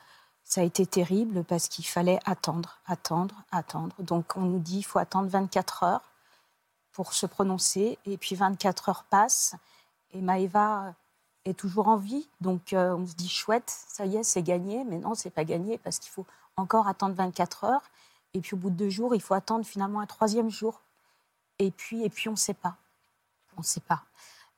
ça 0.46 0.62
a 0.62 0.64
été 0.64 0.86
terrible 0.86 1.44
parce 1.44 1.68
qu'il 1.68 1.86
fallait 1.86 2.20
attendre, 2.24 2.78
attendre, 2.86 3.36
attendre. 3.52 3.96
Donc 4.00 4.38
on 4.38 4.42
nous 4.42 4.60
dit 4.60 4.76
qu'il 4.76 4.86
faut 4.86 5.00
attendre 5.00 5.28
24 5.28 5.84
heures 5.84 6.12
pour 6.92 7.14
se 7.14 7.26
prononcer. 7.26 7.98
Et 8.06 8.18
puis 8.18 8.36
24 8.36 8.90
heures 8.90 9.04
passent 9.06 9.56
et 10.12 10.22
Maëva 10.22 10.94
est 11.46 11.58
toujours 11.58 11.88
en 11.88 11.98
vie. 11.98 12.30
Donc 12.42 12.74
euh, 12.74 12.96
on 12.96 13.08
se 13.08 13.16
dit 13.16 13.28
chouette, 13.28 13.76
ça 13.88 14.06
y 14.06 14.18
est, 14.18 14.24
c'est 14.24 14.44
gagné. 14.44 14.84
Mais 14.84 15.00
non, 15.00 15.16
c'est 15.16 15.32
pas 15.32 15.44
gagné 15.46 15.80
parce 15.80 15.98
qu'il 15.98 16.12
faut 16.12 16.28
encore 16.58 16.88
attendre 16.88 17.16
24 17.16 17.64
heures. 17.64 17.84
Et 18.36 18.40
puis 18.40 18.54
au 18.54 18.58
bout 18.58 18.70
de 18.70 18.76
deux 18.76 18.90
jours, 18.90 19.16
il 19.16 19.22
faut 19.22 19.34
attendre 19.34 19.66
finalement 19.66 20.00
un 20.00 20.06
troisième 20.06 20.52
jour. 20.52 20.82
Et 21.58 21.72
puis, 21.72 22.04
et 22.04 22.10
puis 22.10 22.30
on 22.30 22.34
ne 22.34 22.38
sait 22.38 22.54
pas. 22.54 22.76
On 23.58 23.62
ne 23.62 23.66
sait 23.66 23.82
pas. 23.82 24.04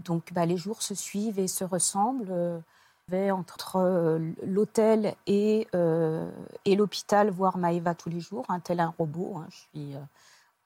Donc 0.03 0.33
bah, 0.33 0.45
les 0.45 0.57
jours 0.57 0.81
se 0.81 0.95
suivent 0.95 1.39
et 1.39 1.47
se 1.47 1.63
ressemblent. 1.63 2.61
Je 3.07 3.15
vais 3.15 3.31
entre 3.31 3.77
euh, 3.77 4.19
l'hôtel 4.43 5.15
et, 5.27 5.67
euh, 5.73 6.29
et 6.65 6.75
l'hôpital 6.75 7.29
voir 7.29 7.57
Maëva 7.57 7.95
tous 7.95 8.09
les 8.09 8.19
jours, 8.19 8.45
un 8.49 8.59
tel 8.59 8.81
un 8.81 8.93
robot. 8.97 9.37
hein, 9.37 9.47
je 9.49 9.55
suis, 9.55 9.95
euh, 9.95 10.01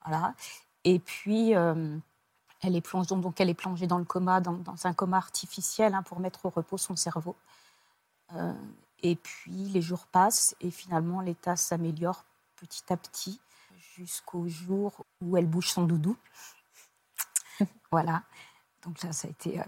voilà. 0.04 0.34
Et 0.82 0.98
puis, 0.98 1.54
euh, 1.54 1.96
elle 2.60 2.74
est 2.74 2.80
plongée, 2.80 3.14
donc, 3.14 3.40
elle 3.40 3.48
est 3.48 3.54
plongée 3.54 3.86
dans 3.86 3.98
le 3.98 4.04
coma, 4.04 4.40
dans, 4.40 4.54
dans 4.54 4.86
un 4.86 4.92
coma 4.92 5.18
artificiel 5.18 5.94
hein, 5.94 6.02
pour 6.02 6.18
mettre 6.18 6.46
au 6.46 6.50
repos 6.50 6.78
son 6.78 6.96
cerveau. 6.96 7.36
Et 9.02 9.14
puis, 9.16 9.68
les 9.68 9.82
jours 9.82 10.06
passent 10.06 10.56
et 10.60 10.70
finalement, 10.70 11.20
l'état 11.20 11.54
s'améliore 11.54 12.24
petit 12.56 12.90
à 12.90 12.96
petit 12.96 13.40
jusqu'au 13.96 14.48
jour 14.48 15.04
où 15.20 15.36
elle 15.36 15.46
bouge 15.46 15.68
son 15.68 15.84
doudou. 15.84 16.16
voilà. 17.92 18.22
Donc 18.82 19.02
là, 19.02 19.12
ça 19.12 19.28
a 19.28 19.30
été 19.30 19.60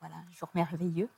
voilà, 0.00 0.16
un 0.16 0.32
jour 0.32 0.50
merveilleux. 0.54 1.08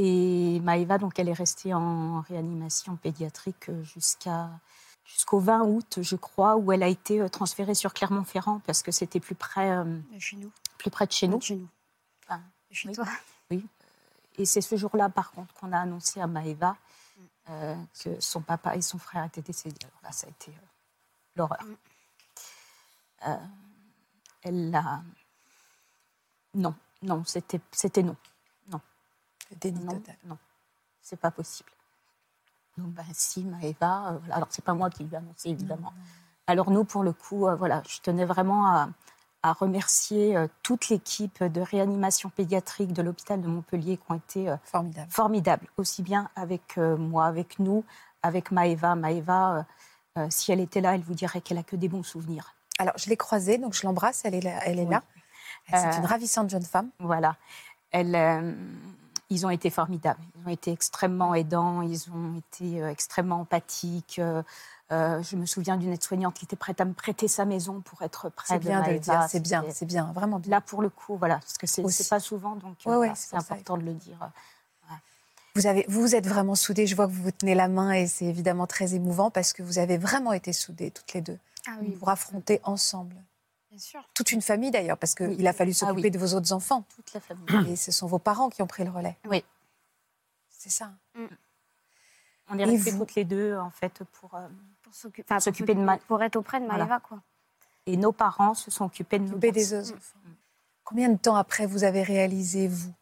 Et 0.00 0.60
Maëva, 0.60 0.96
donc, 0.98 1.18
elle 1.18 1.28
est 1.28 1.32
restée 1.32 1.74
en 1.74 2.20
réanimation 2.20 2.94
pédiatrique 2.96 3.68
euh, 3.68 3.82
jusqu'à 3.82 4.48
jusqu'au 5.04 5.40
20 5.40 5.62
août, 5.64 5.98
je 6.02 6.14
crois, 6.14 6.56
où 6.56 6.70
elle 6.70 6.82
a 6.84 6.86
été 6.88 7.20
euh, 7.20 7.28
transférée 7.28 7.74
sur 7.74 7.92
Clermont-Ferrand 7.94 8.60
parce 8.66 8.82
que 8.82 8.92
c'était 8.92 9.18
plus 9.20 9.34
près, 9.34 9.70
euh, 9.70 9.84
De 10.12 10.18
Chez 10.20 10.36
nous. 10.36 10.52
plus 10.78 10.90
près 10.90 11.06
de 11.06 11.12
chez 11.12 11.26
nous. 11.26 11.38
De 11.38 11.42
Chez 11.42 11.56
nous. 11.56 11.66
Enfin, 12.28 12.40
Chez 12.70 12.88
oui. 12.90 12.94
toi. 12.94 13.06
Et 14.36 14.44
c'est 14.44 14.60
ce 14.60 14.76
jour-là, 14.76 15.08
par 15.08 15.32
contre, 15.32 15.52
qu'on 15.54 15.72
a 15.72 15.80
annoncé 15.80 16.20
à 16.20 16.26
Maëva 16.28 16.76
Mm. 17.16 17.22
euh, 17.50 17.74
que 18.04 18.20
son 18.20 18.40
papa 18.42 18.76
et 18.76 18.82
son 18.82 18.98
frère 18.98 19.24
étaient 19.24 19.42
décédés. 19.42 19.78
Alors 19.82 19.98
là, 20.04 20.12
ça 20.12 20.28
a 20.28 20.30
été 20.30 20.52
euh, 20.52 20.60
l'horreur. 21.34 21.64
Mm. 23.24 23.36
Elle 24.42 24.70
l'a. 24.70 25.02
Non, 26.54 26.74
non, 27.02 27.24
c'était 27.26 27.60
c'était 27.72 28.04
non. 28.04 28.14
Déni 29.60 29.84
Non, 29.84 29.94
total. 29.94 30.16
non, 30.26 30.38
c'est 31.02 31.18
pas 31.18 31.30
possible. 31.30 31.70
Donc, 32.76 32.88
ben, 32.92 33.04
si, 33.12 33.44
Maëva, 33.44 34.10
euh, 34.10 34.18
voilà. 34.18 34.36
alors 34.36 34.48
c'est 34.50 34.64
pas 34.64 34.74
moi 34.74 34.88
qui 34.90 35.04
lui 35.04 35.14
ai 35.14 35.16
annoncé, 35.18 35.48
évidemment. 35.50 35.92
Alors, 36.46 36.70
nous, 36.70 36.84
pour 36.84 37.02
le 37.02 37.12
coup, 37.12 37.46
euh, 37.48 37.54
voilà, 37.56 37.82
je 37.88 38.00
tenais 38.00 38.24
vraiment 38.24 38.66
à, 38.66 38.88
à 39.42 39.52
remercier 39.52 40.36
euh, 40.36 40.46
toute 40.62 40.88
l'équipe 40.88 41.42
de 41.42 41.60
réanimation 41.60 42.30
pédiatrique 42.30 42.92
de 42.92 43.02
l'hôpital 43.02 43.40
de 43.40 43.48
Montpellier 43.48 43.96
qui 43.96 44.04
ont 44.12 44.14
été 44.16 44.48
euh, 44.48 44.56
Formidable. 44.64 45.10
formidables, 45.10 45.66
aussi 45.76 46.02
bien 46.02 46.30
avec 46.36 46.76
moi, 46.76 47.26
avec 47.26 47.58
nous, 47.58 47.84
avec 48.22 48.50
Maëva. 48.52 48.94
Maëva, 48.94 49.66
si 50.30 50.50
elle 50.52 50.60
était 50.60 50.80
là, 50.80 50.94
elle 50.94 51.02
vous 51.02 51.14
dirait 51.14 51.40
qu'elle 51.40 51.58
a 51.58 51.62
que 51.62 51.76
des 51.76 51.88
bons 51.88 52.02
souvenirs. 52.02 52.54
Alors, 52.78 52.94
je 52.96 53.08
l'ai 53.08 53.16
croisée, 53.16 53.58
donc 53.58 53.74
je 53.74 53.84
l'embrasse, 53.86 54.24
elle 54.24 54.34
est 54.34 54.40
là. 54.40 54.60
Elle 54.64 54.78
est 54.78 54.84
Oui. 54.84 54.90
là. 54.90 55.02
C'est 55.68 55.98
une 55.98 56.06
ravissante 56.06 56.48
jeune 56.50 56.62
femme. 56.64 56.90
Voilà. 57.00 57.36
Elle, 57.90 58.56
ils 59.30 59.46
ont 59.46 59.50
été 59.50 59.70
formidables. 59.70 60.20
Ils 60.36 60.46
ont 60.48 60.52
été 60.52 60.72
extrêmement 60.72 61.34
aidants. 61.34 61.82
Ils 61.82 62.10
ont 62.10 62.38
été 62.38 62.82
euh, 62.82 62.90
extrêmement 62.90 63.40
empathiques. 63.40 64.18
Euh, 64.18 64.42
euh, 64.90 65.22
je 65.22 65.36
me 65.36 65.44
souviens 65.44 65.76
d'une 65.76 65.92
aide-soignante 65.92 66.34
qui 66.34 66.46
était 66.46 66.56
prête 66.56 66.80
à 66.80 66.86
me 66.86 66.94
prêter 66.94 67.28
sa 67.28 67.44
maison 67.44 67.82
pour 67.82 68.00
être 68.02 68.30
près 68.30 68.46
C'est 68.54 68.58
de 68.58 68.64
bien 68.64 68.80
de 68.80 68.86
le 68.86 68.92
Maëva. 68.92 68.98
dire, 69.18 69.26
c'est 69.28 69.40
bien, 69.40 69.64
c'est 69.70 69.84
bien, 69.84 70.10
vraiment 70.14 70.38
bien. 70.38 70.50
Là, 70.52 70.60
pour 70.62 70.80
le 70.80 70.88
coup, 70.88 71.16
voilà, 71.18 71.36
parce 71.40 71.58
que 71.58 71.66
c'est 71.66 72.08
pas 72.08 72.20
souvent, 72.20 72.56
donc 72.56 72.76
euh, 72.86 72.90
Ouais, 72.90 72.96
ouais, 72.96 72.96
voilà, 72.96 73.14
c'est 73.14 73.28
ça. 73.30 73.36
important 73.36 73.76
de 73.76 73.82
le 73.82 73.92
dire. 73.92 74.18
Vous, 75.54 75.66
avez, 75.66 75.84
vous 75.88 76.00
vous 76.00 76.14
êtes 76.14 76.26
vraiment 76.26 76.54
soudés, 76.54 76.86
je 76.86 76.94
vois 76.94 77.06
que 77.06 77.12
vous 77.12 77.22
vous 77.24 77.30
tenez 77.32 77.54
la 77.54 77.66
main 77.68 77.90
et 77.92 78.06
c'est 78.06 78.26
évidemment 78.26 78.66
très 78.68 78.94
émouvant 78.94 79.30
parce 79.30 79.52
que 79.52 79.62
vous 79.62 79.78
avez 79.78 79.98
vraiment 79.98 80.32
été 80.32 80.52
soudés 80.52 80.90
toutes 80.92 81.12
les 81.14 81.20
deux 81.20 81.38
Ah 81.66 81.72
pour 81.98 82.08
affronter 82.10 82.60
ensemble. 82.62 83.16
Toute 84.14 84.32
une 84.32 84.42
famille 84.42 84.70
d'ailleurs, 84.70 84.98
parce 84.98 85.14
qu'il 85.14 85.28
Oui. 85.28 85.46
a 85.46 85.52
fallu 85.52 85.70
Ah 85.72 85.74
s'occuper 85.74 86.02
oui. 86.02 86.10
de 86.10 86.18
vos 86.18 86.34
autres 86.34 86.52
enfants. 86.52 86.84
Toute 86.94 87.12
la 87.14 87.20
famille. 87.20 87.72
Et 87.72 87.76
ce 87.76 87.92
sont 87.92 88.06
vos 88.06 88.18
parents 88.18 88.48
qui 88.50 88.62
ont 88.62 88.66
pris 88.66 88.84
le 88.84 88.90
relais. 88.90 89.16
Oui. 89.26 89.44
C'est 90.50 90.70
ça. 90.70 90.92
On 92.50 92.58
est 92.58 92.64
restés 92.64 92.90
vous 92.92 92.98
toutes 93.00 93.14
les 93.14 93.24
deux, 93.24 93.56
en 93.56 93.70
fait, 93.70 94.02
pour. 94.04 94.34
euh, 94.34 94.48
Pour 94.82 94.94
s'occuper 94.94 95.22
enfin, 95.26 95.36
pour 95.36 95.42
S'occuper 95.44 95.74
de 95.74 95.80
Ma- 95.80 95.98
Pour 95.98 96.22
être 96.22 96.36
auprès 96.36 96.60
de 96.60 96.64
Voilà. 96.66 96.84
Maëva, 96.86 97.00
quoi. 97.00 97.20
et 97.86 97.96
nos 97.96 98.12
parents 98.12 98.54
se 98.54 98.70
sont 98.70 98.86
occupés 98.86 99.18
de 99.18 99.24
nous. 99.24 99.38
Des 99.38 99.74
autres 99.74 99.92
enfants. 99.94 100.18
Combien 100.84 101.10
de 101.10 101.18
temps 101.18 101.36
après 101.36 101.66
vous 101.66 101.84
avez 101.84 102.02
réalisé, 102.02 102.68
vous? 102.68 102.92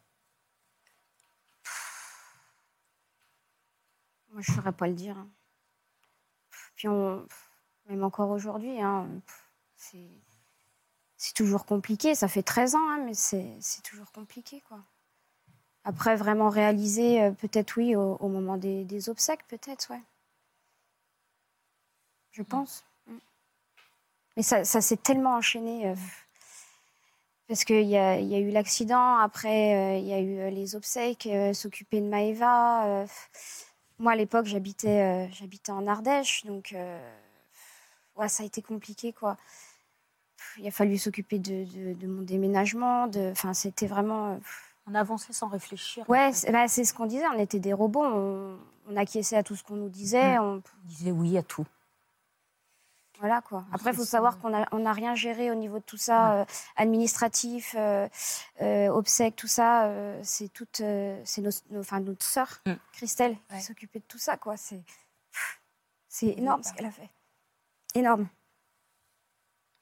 Moi, 4.32 4.42
je 4.42 4.50
ne 4.50 4.56
saurais 4.56 4.72
pas 4.72 4.86
le 4.88 4.94
dire. 4.94 5.16
hein. 5.16 5.28
Puis, 6.74 6.88
on... 6.88 7.24
même 7.88 8.02
encore 8.04 8.30
aujourd'hui, 8.30 8.80
hein, 8.82 9.06
c'est... 9.76 10.08
c'est 11.26 11.34
toujours 11.34 11.66
compliqué. 11.66 12.14
Ça 12.14 12.28
fait 12.28 12.44
13 12.44 12.76
ans, 12.76 12.88
hein, 12.88 13.02
mais 13.04 13.14
c'est... 13.14 13.58
toujours 13.82 14.12
compliqué, 14.12 14.62
quoi. 14.68 14.78
Après, 15.82 16.14
vraiment 16.14 16.50
réaliser, 16.50 17.20
euh, 17.20 17.32
peut-être 17.32 17.76
oui, 17.76 17.96
au, 17.96 18.16
au 18.20 18.28
moment 18.28 18.56
des, 18.56 18.84
des 18.84 19.08
obsèques, 19.08 19.44
peut-être, 19.48 19.90
ouais. 19.90 20.00
Je 22.30 22.42
pense. 22.44 22.84
Mm. 23.08 23.16
Mais 24.36 24.42
ça, 24.44 24.64
ça 24.64 24.80
s'est 24.80 24.98
tellement 24.98 25.34
enchaîné. 25.34 25.88
euh, 25.88 25.94
parce 27.48 27.64
qu'il 27.64 27.82
y 27.82 27.90
y 27.90 27.96
a 27.96 28.38
eu 28.38 28.50
l'accident, 28.50 29.16
après, 29.16 29.74
euh, 29.74 29.98
il 29.98 30.06
y 30.06 30.12
a 30.12 30.20
eu 30.20 30.54
les 30.54 30.76
obsèques, 30.76 31.28
s'occuper 31.54 32.00
de 32.00 32.06
Maëva. 32.06 33.04
moi, 33.98 34.12
à 34.12 34.16
l'époque, 34.16 34.46
j'habitais, 34.46 35.28
j'habitais 35.32 35.72
en 35.72 35.88
Ardèche, 35.88 36.44
donc 36.44 36.74
ouais, 38.16 38.28
ça 38.28 38.44
a 38.44 38.46
été 38.46 38.62
compliqué, 38.62 39.12
quoi. 39.12 39.36
Il 40.58 40.66
a 40.66 40.70
fallu 40.70 40.96
s'occuper 40.98 41.38
de, 41.38 41.64
de- 41.64 41.94
de 41.94 42.06
mon 42.06 42.22
déménagement. 42.22 43.08
Enfin, 43.32 43.54
c'était 43.54 43.86
vraiment. 43.86 44.32
euh, 44.34 44.36
On 44.86 44.94
avançait 44.94 45.32
sans 45.32 45.48
réfléchir. 45.48 46.08
Ouais, 46.08 46.32
c'est, 46.32 46.52
bah, 46.52 46.68
c'est 46.68 46.84
ce 46.84 46.94
qu'on 46.94 47.06
disait. 47.06 47.26
On 47.34 47.38
était 47.38 47.58
des 47.58 47.72
robots. 47.72 48.04
On, 48.04 48.56
on 48.88 48.96
acquiesçait 48.96 49.36
à 49.36 49.42
tout 49.42 49.56
ce 49.56 49.64
qu'on 49.64 49.76
nous 49.76 49.88
disait. 49.88 50.38
On, 50.38 50.54
On 50.56 50.62
disait 50.84 51.10
oui 51.10 51.36
à 51.36 51.42
tout. 51.42 51.66
voilà 53.18 53.40
quoi. 53.40 53.64
Après, 53.72 53.90
il 53.90 53.96
faut 53.96 54.04
savoir 54.04 54.34
ça. 54.34 54.38
qu'on 54.40 54.50
n'a 54.50 54.68
on 54.72 54.84
a 54.86 54.92
rien 54.92 55.14
géré 55.14 55.50
au 55.50 55.54
niveau 55.54 55.78
de 55.78 55.84
tout 55.84 55.96
ça, 55.96 56.34
euh, 56.34 56.44
administratif, 56.76 57.74
euh, 57.78 58.08
euh, 58.62 58.88
obsèques, 58.88 59.34
tout 59.36 59.48
ça. 59.48 59.90
c'est 60.22 60.48
toute, 60.52 60.76
c'est 61.24 61.40
nos, 61.42 61.50
nos- 61.70 61.80
enfin, 61.80 62.00
notre 62.00 62.24
sœur, 62.24 62.60
Mm. 62.66 62.72
Christelle, 62.92 63.36
Ouais. 63.50 63.58
qui 63.58 63.62
s'occupait 63.64 63.98
de 64.00 64.04
tout 64.06 64.18
ça 64.18 64.36
quoi. 64.36 64.56
C'est, 64.56 64.82
c'est 66.08 66.28
énorme 66.28 66.62
ce 66.62 66.72
qu'elle 66.72 66.86
a 66.86 66.90
fait. 66.90 67.08
Énorme. 67.94 68.28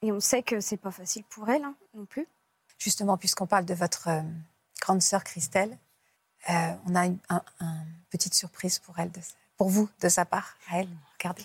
Et 0.05 0.11
on 0.11 0.19
sait 0.19 0.43
que 0.43 0.59
c'est 0.59 0.77
pas 0.77 0.91
facile 0.91 1.23
pour 1.23 1.49
elle 1.49 1.63
hein, 1.63 1.73
non 1.95 2.05
plus. 2.05 2.27
Justement, 2.77 3.17
puisqu'on 3.17 3.47
parle 3.47 3.65
de 3.65 3.73
votre 3.73 4.07
euh, 4.09 4.21
grande 4.79 5.01
sœur 5.01 5.23
Christelle, 5.23 5.75
euh, 6.49 6.53
on 6.85 6.93
a 6.93 7.07
une 7.07 7.17
un- 7.29 7.41
un 7.59 7.77
petite 8.11 8.35
surprise 8.35 8.77
pour 8.77 8.99
elle, 8.99 9.11
de, 9.11 9.19
pour 9.57 9.69
vous, 9.69 9.89
de 10.01 10.09
sa 10.09 10.23
part, 10.25 10.57
à 10.69 10.79
elle. 10.81 10.89
Regardez. 11.17 11.43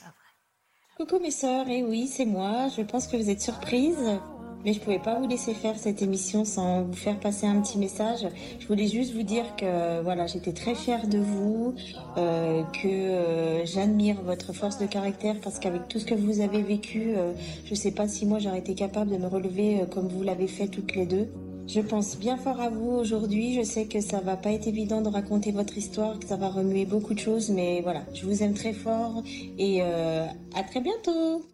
Coucou 0.99 1.19
mes 1.21 1.31
sœurs, 1.31 1.69
et 1.69 1.83
oui, 1.83 2.07
c'est 2.07 2.27
moi. 2.27 2.69
Je 2.77 2.83
pense 2.83 3.07
que 3.07 3.17
vous 3.17 3.31
êtes 3.31 3.41
surprises. 3.41 4.21
Mais 4.65 4.73
je 4.73 4.81
pouvais 4.81 4.99
pas 4.99 5.19
vous 5.19 5.27
laisser 5.27 5.55
faire 5.55 5.77
cette 5.79 6.03
émission 6.03 6.45
sans 6.45 6.83
vous 6.83 6.95
faire 6.95 7.19
passer 7.19 7.47
un 7.47 7.61
petit 7.61 7.79
message. 7.79 8.27
Je 8.59 8.67
voulais 8.67 8.87
juste 8.87 9.15
vous 9.15 9.23
dire 9.23 9.57
que 9.57 10.03
voilà, 10.03 10.27
j'étais 10.27 10.53
très 10.53 10.75
fière 10.75 11.07
de 11.07 11.19
vous, 11.19 11.75
euh, 12.17 12.63
que 12.65 12.89
euh, 12.89 13.65
j'admire 13.65 14.21
votre 14.23 14.53
force 14.53 14.79
de 14.79 14.87
caractère 14.87 15.37
parce 15.43 15.59
qu'avec 15.59 15.89
tout 15.89 15.99
ce 15.99 16.05
que 16.05 16.15
vous 16.15 16.41
avez 16.41 16.63
vécu, 16.63 17.15
euh, 17.17 17.33
je 17.65 17.75
sais 17.75 17.93
pas 17.93 18.09
si 18.09 18.27
moi 18.27 18.39
j'aurais 18.39 18.59
été 18.59 18.75
capable 18.75 19.11
de 19.11 19.17
me 19.17 19.27
relever 19.27 19.81
euh, 19.81 19.87
comme 19.87 20.09
vous 20.09 20.23
l'avez 20.23 20.47
fait 20.47 20.69
toutes 20.69 20.95
les 20.95 21.07
deux. 21.07 21.29
Je 21.73 21.81
pense 21.81 22.19
bien 22.19 22.37
fort 22.37 22.61
à 22.61 22.69
vous 22.69 22.91
aujourd'hui. 22.91 23.55
Je 23.55 23.63
sais 23.63 23.87
que 23.87 24.01
ça 24.01 24.19
va 24.21 24.37
pas 24.37 24.51
être 24.51 24.67
évident 24.67 25.03
de 25.03 25.09
raconter 25.09 25.53
votre 25.53 25.79
histoire, 25.79 26.19
que 26.19 26.27
ça 26.27 26.37
va 26.37 26.49
remuer 26.49 26.85
beaucoup 26.85 27.15
de 27.15 27.21
choses, 27.21 27.51
mais 27.51 27.81
voilà, 27.83 28.03
je 28.13 28.27
vous 28.27 28.43
aime 28.43 28.55
très 28.55 28.73
fort 28.73 29.23
et 29.57 29.79
euh, 29.81 30.27
à 30.57 30.65
très 30.65 30.81
bientôt. 30.81 31.45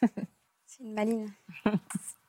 C'est 0.66 0.84
une 0.84 0.94
maline. 0.94 1.26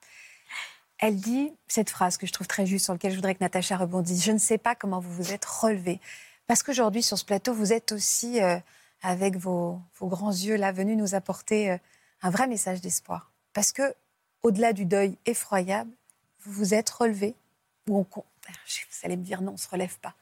Elle 1.01 1.20
dit 1.20 1.51
cette 1.67 1.89
phrase 1.89 2.15
que 2.17 2.27
je 2.27 2.31
trouve 2.31 2.46
très 2.46 2.67
juste, 2.67 2.86
sur 2.86 2.93
laquelle 2.93 3.12
je 3.12 3.15
voudrais 3.15 3.34
que 3.34 3.43
Natacha 3.43 3.75
rebondisse. 3.75 4.24
Je 4.24 4.31
ne 4.31 4.38
sais 4.38 4.60
pas 4.60 4.75
comment 4.75 5.00
vous 5.00 5.12
vous 5.12 5.34
êtes 5.34 5.43
relevé. 5.43 6.00
Parce 6.46 6.62
qu'aujourd'hui, 6.62 7.01
sur 7.01 7.17
ce 7.17 7.25
plateau, 7.25 7.55
vous 7.55 7.74
êtes 7.74 7.91
aussi, 7.91 8.39
euh, 8.39 8.60
avec 9.01 9.36
vos, 9.36 9.81
vos 9.96 10.08
grands 10.08 10.31
yeux 10.31 10.58
là, 10.58 10.72
venus 10.72 10.96
nous 10.96 11.15
apporter 11.15 11.72
euh, 11.72 11.77
un 12.22 12.29
vrai 12.29 12.46
message 12.46 12.81
d'espoir. 12.81 13.31
Parce 13.51 13.72
que, 13.72 13.96
au-delà 14.43 14.74
du 14.74 14.86
deuil 14.86 15.17
effroyable, 15.25 15.89
vous 16.41 16.51
vous 16.51 16.74
êtes 16.75 16.89
relevé. 16.91 17.36
Ou 17.89 17.98
on, 17.98 18.05
vous 18.13 18.24
allez 19.01 19.17
me 19.17 19.24
dire 19.24 19.41
non, 19.41 19.51
on 19.51 19.55
ne 19.55 19.60
se 19.60 19.70
relève 19.70 19.98
pas. 20.00 20.13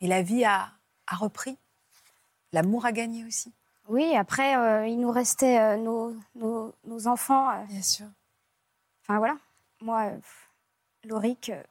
Et 0.00 0.06
la 0.06 0.22
vie 0.22 0.44
a, 0.44 0.70
a 1.08 1.16
repris. 1.16 1.58
L'amour 2.52 2.86
a 2.86 2.92
gagné 2.92 3.24
aussi. 3.24 3.52
Oui, 3.88 4.14
après, 4.14 4.56
euh, 4.56 4.86
il 4.86 5.00
nous 5.00 5.10
restait 5.10 5.76
nos, 5.76 6.14
nos, 6.36 6.72
nos 6.84 7.08
enfants. 7.08 7.64
Bien 7.66 7.82
sûr. 7.82 8.06
Enfin 9.02 9.18
voilà, 9.18 9.36
moi, 9.80 10.06
euh, 10.06 10.18
Loric, 11.04 11.50
euh, 11.50 11.62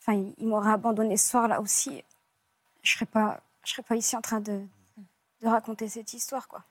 enfin, 0.00 0.14
il, 0.14 0.34
il 0.38 0.46
m'aurait 0.46 0.72
abandonné 0.72 1.16
ce 1.16 1.30
soir-là 1.30 1.60
aussi. 1.60 2.04
Je 2.82 2.92
serais 2.92 3.06
pas, 3.06 3.40
je 3.64 3.72
serais 3.72 3.82
pas 3.82 3.96
ici 3.96 4.16
en 4.16 4.20
train 4.20 4.40
de, 4.40 4.66
de 5.40 5.48
raconter 5.48 5.88
cette 5.88 6.12
histoire, 6.12 6.48
quoi. 6.48 6.64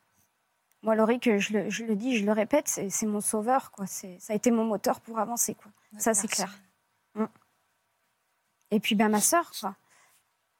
Moi, 0.81 0.95
Loric, 0.95 1.27
euh, 1.27 1.39
je 1.39 1.53
le, 1.53 1.69
je 1.69 1.83
le 1.83 1.95
dis, 1.95 2.17
je 2.17 2.25
le 2.25 2.31
répète, 2.31 2.67
c'est 2.67 3.05
mon 3.05 3.21
sauveur, 3.21 3.71
quoi. 3.71 3.86
Ça 3.86 4.07
a 4.29 4.33
été 4.33 4.50
mon 4.51 4.65
moteur 4.65 5.01
pour 5.01 5.19
avancer, 5.19 5.55
quoi. 5.55 5.71
Ça, 5.98 6.13
c'est 6.13 6.27
clair. 6.27 6.53
Et 8.71 8.79
puis, 8.79 8.95
ben, 8.95 9.09
ma 9.09 9.19
sœur, 9.19 9.51
quoi. 9.59 9.75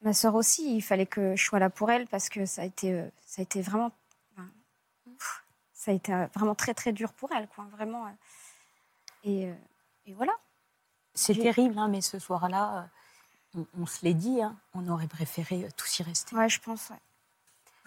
Ma 0.02 0.14
sœur 0.14 0.36
aussi, 0.36 0.78
il 0.78 0.82
fallait 0.82 1.06
que 1.06 1.36
je 1.36 1.44
sois 1.44 1.60
là 1.60 1.70
pour 1.70 1.92
elle 1.92 2.08
parce 2.08 2.30
que 2.30 2.46
ça 2.46 2.62
a 2.62 2.66
été, 2.66 3.04
ça 3.26 3.42
a 3.42 3.44
été 3.44 3.62
vraiment, 3.62 3.92
ben, 4.36 4.50
ça 5.74 5.92
a 5.92 5.94
été 5.94 6.14
vraiment 6.34 6.56
très 6.56 6.74
très 6.74 6.94
dur 6.94 7.14
pour 7.14 7.32
elle, 7.34 7.48
quoi. 7.50 7.66
Vraiment. 7.72 8.08
Euh. 9.26 9.30
Et, 9.30 10.12
et 10.12 10.14
voilà. 10.14 10.34
C'est 11.14 11.36
terrible, 11.36 11.78
hein, 11.78 11.88
mais 11.88 12.02
ce 12.02 12.20
soir-là, 12.20 12.90
euh, 13.56 13.62
on, 13.78 13.82
on 13.82 13.86
se 13.86 14.06
l'est 14.06 14.14
dit, 14.14 14.42
hein, 14.42 14.56
on 14.74 14.88
aurait 14.88 15.08
préféré 15.08 15.66
euh, 15.66 15.70
tous 15.76 16.00
y 16.00 16.04
rester. 16.04 16.36
Ouais, 16.36 16.48
je 16.50 16.60
pense. 16.62 16.90
ouais. 16.90 16.96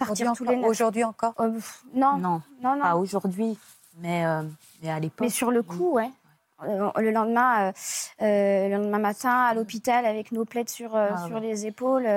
Aujourd'hui 0.01 0.25
Partir 0.25 0.33
tous 0.35 0.43
encore, 0.45 0.63
les 0.63 0.69
aujourd'hui 0.69 1.05
encore 1.05 1.35
pff, 1.35 1.85
non, 1.95 2.17
non, 2.17 2.43
Non, 2.61 2.75
non. 2.77 2.83
pas 2.83 2.97
aujourd'hui, 2.97 3.57
mais, 3.99 4.27
euh, 4.27 4.43
mais 4.83 4.91
à 4.91 4.99
l'époque. 4.99 5.21
Mais 5.21 5.31
sur 5.31 5.51
le 5.51 5.63
coup, 5.63 5.93
ouais. 5.93 6.11
Euh, 6.65 6.91
Le 6.97 7.11
lendemain, 7.11 7.69
euh, 7.69 8.69
le 8.69 8.77
lendemain 8.77 8.99
matin, 8.99 9.31
à 9.45 9.55
l'hôpital, 9.55 10.05
avec 10.07 10.33
nos 10.33 10.45
plaides 10.45 10.69
sur, 10.69 10.95
Ah 10.97 11.27
sur 11.27 11.37
ouais. 11.37 11.41
les 11.41 11.67
épaules, 11.67 12.09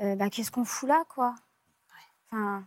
bah, 0.00 0.30
qu'est-ce 0.30 0.50
qu'on 0.50 0.64
fout 0.64 0.88
là, 0.88 1.02
quoi? 1.08 1.34
Enfin, 2.30 2.64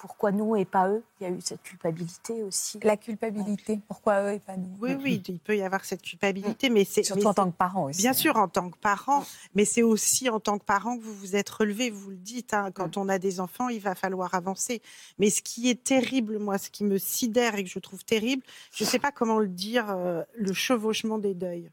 Pourquoi 0.00 0.32
nous 0.32 0.56
et 0.56 0.64
pas 0.64 0.88
eux? 0.88 1.02
Il 1.20 1.24
y 1.24 1.26
a 1.26 1.30
eu 1.30 1.42
cette 1.42 1.62
culpabilité 1.62 2.42
aussi. 2.42 2.80
La 2.82 2.96
culpabilité. 2.96 3.80
Pourquoi 3.86 4.22
eux 4.22 4.32
et 4.32 4.38
pas 4.38 4.56
nous? 4.56 4.74
Oui, 4.80 4.94
oui, 4.94 5.22
il 5.28 5.38
peut 5.38 5.54
y 5.54 5.62
avoir 5.62 5.84
cette 5.84 6.00
culpabilité, 6.00 6.70
mais 6.70 6.86
c'est 6.86 7.02
Surtout 7.02 7.20
mais 7.20 7.26
en 7.26 7.34
tant 7.34 7.50
que 7.50 7.56
parent 7.56 7.84
aussi. 7.84 8.00
Bien 8.00 8.14
sûr, 8.14 8.36
en 8.36 8.48
tant 8.48 8.70
que 8.70 8.78
parent, 8.78 9.26
mais 9.54 9.66
c'est 9.66 9.82
aussi 9.82 10.30
en 10.30 10.40
tant 10.40 10.58
que 10.58 10.64
parent 10.64 10.96
que 10.96 11.02
vous 11.02 11.12
vous 11.12 11.36
êtes 11.36 11.50
relevé, 11.50 11.90
vous 11.90 12.10
le 12.10 12.16
dites, 12.16 12.54
hein, 12.54 12.70
quand 12.72 12.96
on 12.96 13.10
a 13.10 13.18
des 13.18 13.40
enfants, 13.40 13.68
il 13.68 13.80
va 13.80 13.94
falloir 13.94 14.34
avancer. 14.34 14.80
Mais 15.18 15.28
ce 15.28 15.42
qui 15.42 15.68
est 15.68 15.84
terrible, 15.84 16.38
moi, 16.38 16.56
ce 16.56 16.70
qui 16.70 16.84
me 16.84 16.96
sidère 16.96 17.56
et 17.56 17.64
que 17.64 17.68
je 17.68 17.78
trouve 17.78 18.02
terrible, 18.02 18.42
je 18.72 18.84
ne 18.84 18.88
sais 18.88 18.98
pas 18.98 19.12
comment 19.12 19.38
le 19.38 19.48
dire, 19.48 19.90
euh, 19.90 20.22
le 20.34 20.54
chevauchement 20.54 21.18
des 21.18 21.34
deuils. 21.34 21.70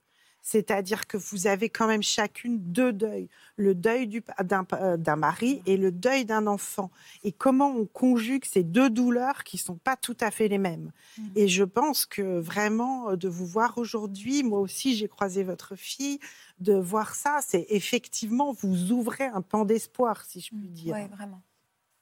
C'est-à-dire 0.47 1.07
que 1.07 1.17
vous 1.17 1.45
avez 1.47 1.67
quand 1.67 1.87
même 1.87 2.01
chacune 2.01 2.57
deux 2.71 2.93
deuils. 2.93 3.27
Le 3.57 3.75
deuil 3.75 4.23
d'un 4.41 4.65
euh, 4.71 4.95
d'un 4.95 5.17
mari 5.17 5.61
et 5.65 5.75
le 5.75 5.91
deuil 5.91 6.23
d'un 6.23 6.47
enfant. 6.47 6.89
Et 7.25 7.33
comment 7.33 7.71
on 7.71 7.85
conjugue 7.85 8.45
ces 8.45 8.63
deux 8.63 8.89
douleurs 8.89 9.43
qui 9.43 9.57
sont 9.57 9.75
pas 9.75 9.97
tout 9.97 10.15
à 10.21 10.31
fait 10.31 10.47
les 10.47 10.57
mêmes. 10.57 10.93
Et 11.35 11.49
je 11.49 11.65
pense 11.65 12.05
que 12.05 12.39
vraiment, 12.39 13.09
euh, 13.09 13.15
de 13.17 13.27
vous 13.27 13.45
voir 13.45 13.77
aujourd'hui, 13.77 14.41
moi 14.41 14.61
aussi 14.61 14.95
j'ai 14.95 15.09
croisé 15.09 15.43
votre 15.43 15.75
fille, 15.75 16.17
de 16.61 16.75
voir 16.75 17.13
ça, 17.13 17.39
c'est 17.45 17.65
effectivement, 17.67 18.53
vous 18.53 18.93
ouvrez 18.93 19.25
un 19.25 19.41
pan 19.41 19.65
d'espoir, 19.65 20.23
si 20.23 20.39
je 20.39 20.55
puis 20.55 20.69
dire. 20.69 20.95
Oui, 20.95 21.07
vraiment. 21.13 21.41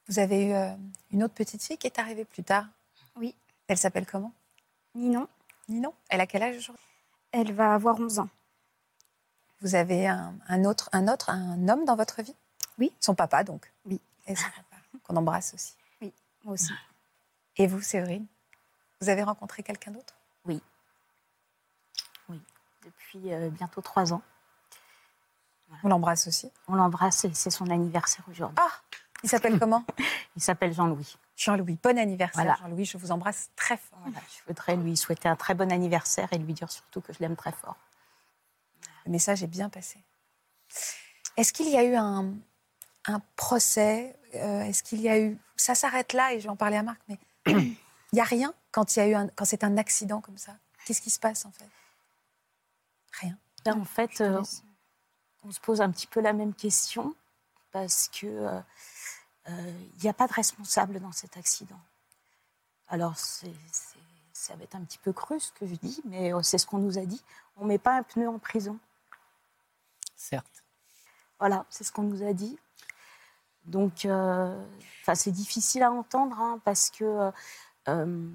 Vous 0.06 0.20
avez 0.20 0.50
eu 0.50 0.52
euh, 0.52 0.70
une 1.10 1.24
autre 1.24 1.34
petite 1.34 1.64
fille 1.64 1.78
qui 1.78 1.88
est 1.88 1.98
arrivée 1.98 2.24
plus 2.24 2.44
tard? 2.44 2.68
Oui. 3.16 3.34
Elle 3.66 3.78
s'appelle 3.78 4.06
comment? 4.06 4.32
Ninon, 4.94 5.26
Ninon? 5.68 5.92
Elle 6.08 6.20
a 6.20 6.28
quel 6.28 6.44
âge 6.44 6.58
aujourd'hui? 6.58 6.84
Elle 7.36 7.52
va 7.52 7.74
avoir 7.74 7.98
11 7.98 8.18
ans. 8.20 8.28
Vous 9.62 9.74
avez 9.74 10.06
un, 10.06 10.34
un 10.48 10.64
autre, 10.64 10.88
un 10.92 11.08
autre, 11.08 11.30
un 11.30 11.68
homme 11.68 11.84
dans 11.84 11.96
votre 11.96 12.22
vie? 12.22 12.34
Oui. 12.78 12.92
Son 13.00 13.14
papa, 13.14 13.44
donc? 13.44 13.72
Oui. 13.86 14.00
Et 14.26 14.36
son 14.36 14.44
papa, 14.44 14.82
qu'on 15.04 15.16
embrasse 15.16 15.54
aussi. 15.54 15.74
Moi 16.44 16.54
aussi. 16.54 16.72
Et 17.56 17.66
vous, 17.66 17.80
Séverine? 17.80 18.26
Vous 19.00 19.08
avez 19.08 19.22
rencontré 19.22 19.62
quelqu'un 19.62 19.90
d'autre? 19.90 20.14
Depuis 22.84 23.32
euh, 23.34 23.50
bientôt 23.50 23.80
trois 23.80 24.12
ans. 24.12 24.22
On 25.82 25.88
l'embrasse 25.88 26.28
aussi? 26.28 26.52
On 26.68 26.76
l'embrasse 26.76 27.24
et 27.24 27.34
c'est 27.34 27.50
son 27.50 27.68
anniversaire 27.68 28.24
aujourd'hui. 28.30 28.56
Ah 28.60 28.70
Il 29.24 29.28
s'appelle 29.28 29.58
comment? 29.58 29.84
Il 30.36 30.42
s'appelle 30.42 30.72
Jean-Louis. 30.72 31.16
Jean-Louis. 31.36 31.78
Bon 31.82 31.98
anniversaire, 31.98 32.44
Voilà. 32.44 32.58
Jean-Louis. 32.60 32.84
Je 32.86 32.96
vous 32.98 33.10
embrasse 33.12 33.50
très 33.56 33.76
fort. 33.76 33.98
Voilà, 34.02 34.18
je 34.30 34.42
voudrais 34.46 34.76
lui 34.76 34.96
souhaiter 34.96 35.28
un 35.28 35.36
très 35.36 35.54
bon 35.54 35.70
anniversaire 35.70 36.28
et 36.32 36.38
lui 36.38 36.54
dire 36.54 36.70
surtout 36.70 37.00
que 37.00 37.12
je 37.12 37.18
l'aime 37.20 37.36
très 37.36 37.52
fort. 37.52 37.76
Le 39.04 39.12
message 39.12 39.42
est 39.42 39.48
bien 39.48 39.68
passé. 39.68 39.98
Est-ce 41.36 41.52
qu'il 41.52 41.68
y 41.68 41.76
a 41.76 41.84
eu 41.84 41.94
un, 41.94 42.32
un 43.04 43.20
procès 43.36 44.16
euh, 44.34 44.62
Est-ce 44.62 44.82
qu'il 44.82 45.00
y 45.00 45.08
a 45.08 45.20
eu 45.20 45.38
Ça 45.56 45.74
s'arrête 45.74 46.12
là 46.12 46.32
et 46.32 46.40
je 46.40 46.44
vais 46.44 46.50
en 46.50 46.56
parler 46.56 46.76
à 46.78 46.82
Marc, 46.82 47.00
mais 47.08 47.18
il 47.46 47.76
n'y 48.12 48.20
a 48.20 48.24
rien 48.24 48.52
quand 48.72 48.96
il 48.96 48.98
y 48.98 49.02
a 49.02 49.08
eu 49.08 49.14
un, 49.14 49.28
quand 49.28 49.44
c'est 49.44 49.62
un 49.64 49.76
accident 49.76 50.20
comme 50.20 50.38
ça? 50.38 50.56
Qu'est-ce 50.84 51.00
qui 51.02 51.10
se 51.10 51.18
passe 51.20 51.44
en 51.44 51.50
fait? 51.52 51.68
Rien. 53.20 53.36
Là, 53.64 53.74
en 53.74 53.84
fait, 53.84 54.20
euh, 54.20 54.42
on 55.44 55.50
se 55.50 55.60
pose 55.60 55.80
un 55.80 55.90
petit 55.90 56.06
peu 56.06 56.20
la 56.20 56.32
même 56.32 56.54
question 56.54 57.14
parce 57.72 58.08
que 58.08 58.26
euh, 58.26 58.60
il 59.48 60.02
n'y 60.02 60.08
a 60.08 60.12
pas 60.12 60.26
de 60.26 60.32
responsable 60.32 61.00
dans 61.00 61.12
cet 61.12 61.36
accident. 61.36 61.78
Alors, 62.88 63.16
c'est, 63.18 63.52
c'est- 63.72 63.96
ça 64.32 64.54
va 64.54 64.64
être 64.64 64.74
un 64.76 64.82
petit 64.84 64.98
peu 64.98 65.12
cru 65.12 65.40
ce 65.40 65.50
que 65.52 65.66
je 65.66 65.74
dis, 65.76 66.00
mais 66.04 66.32
euh, 66.34 66.42
c'est 66.42 66.58
ce 66.58 66.66
qu'on 66.66 66.78
nous 66.78 66.98
a 66.98 67.04
dit. 67.06 67.22
On 67.56 67.62
ne 67.64 67.68
met 67.68 67.78
pas 67.78 67.96
un 67.96 68.02
pneu 68.02 68.28
en 68.28 68.38
prison. 68.38 68.78
Certes. 70.14 70.62
Voilà, 71.38 71.64
c'est 71.70 71.84
ce 71.84 71.92
qu'on 71.92 72.02
nous 72.02 72.22
a 72.22 72.32
dit. 72.32 72.58
Donc, 73.64 74.04
euh, 74.04 74.64
enfin, 75.02 75.14
c'est 75.14 75.30
difficile 75.32 75.82
à 75.82 75.90
entendre 75.90 76.38
hein, 76.40 76.60
parce 76.64 76.90
que, 76.90 77.30
euh, 77.88 78.28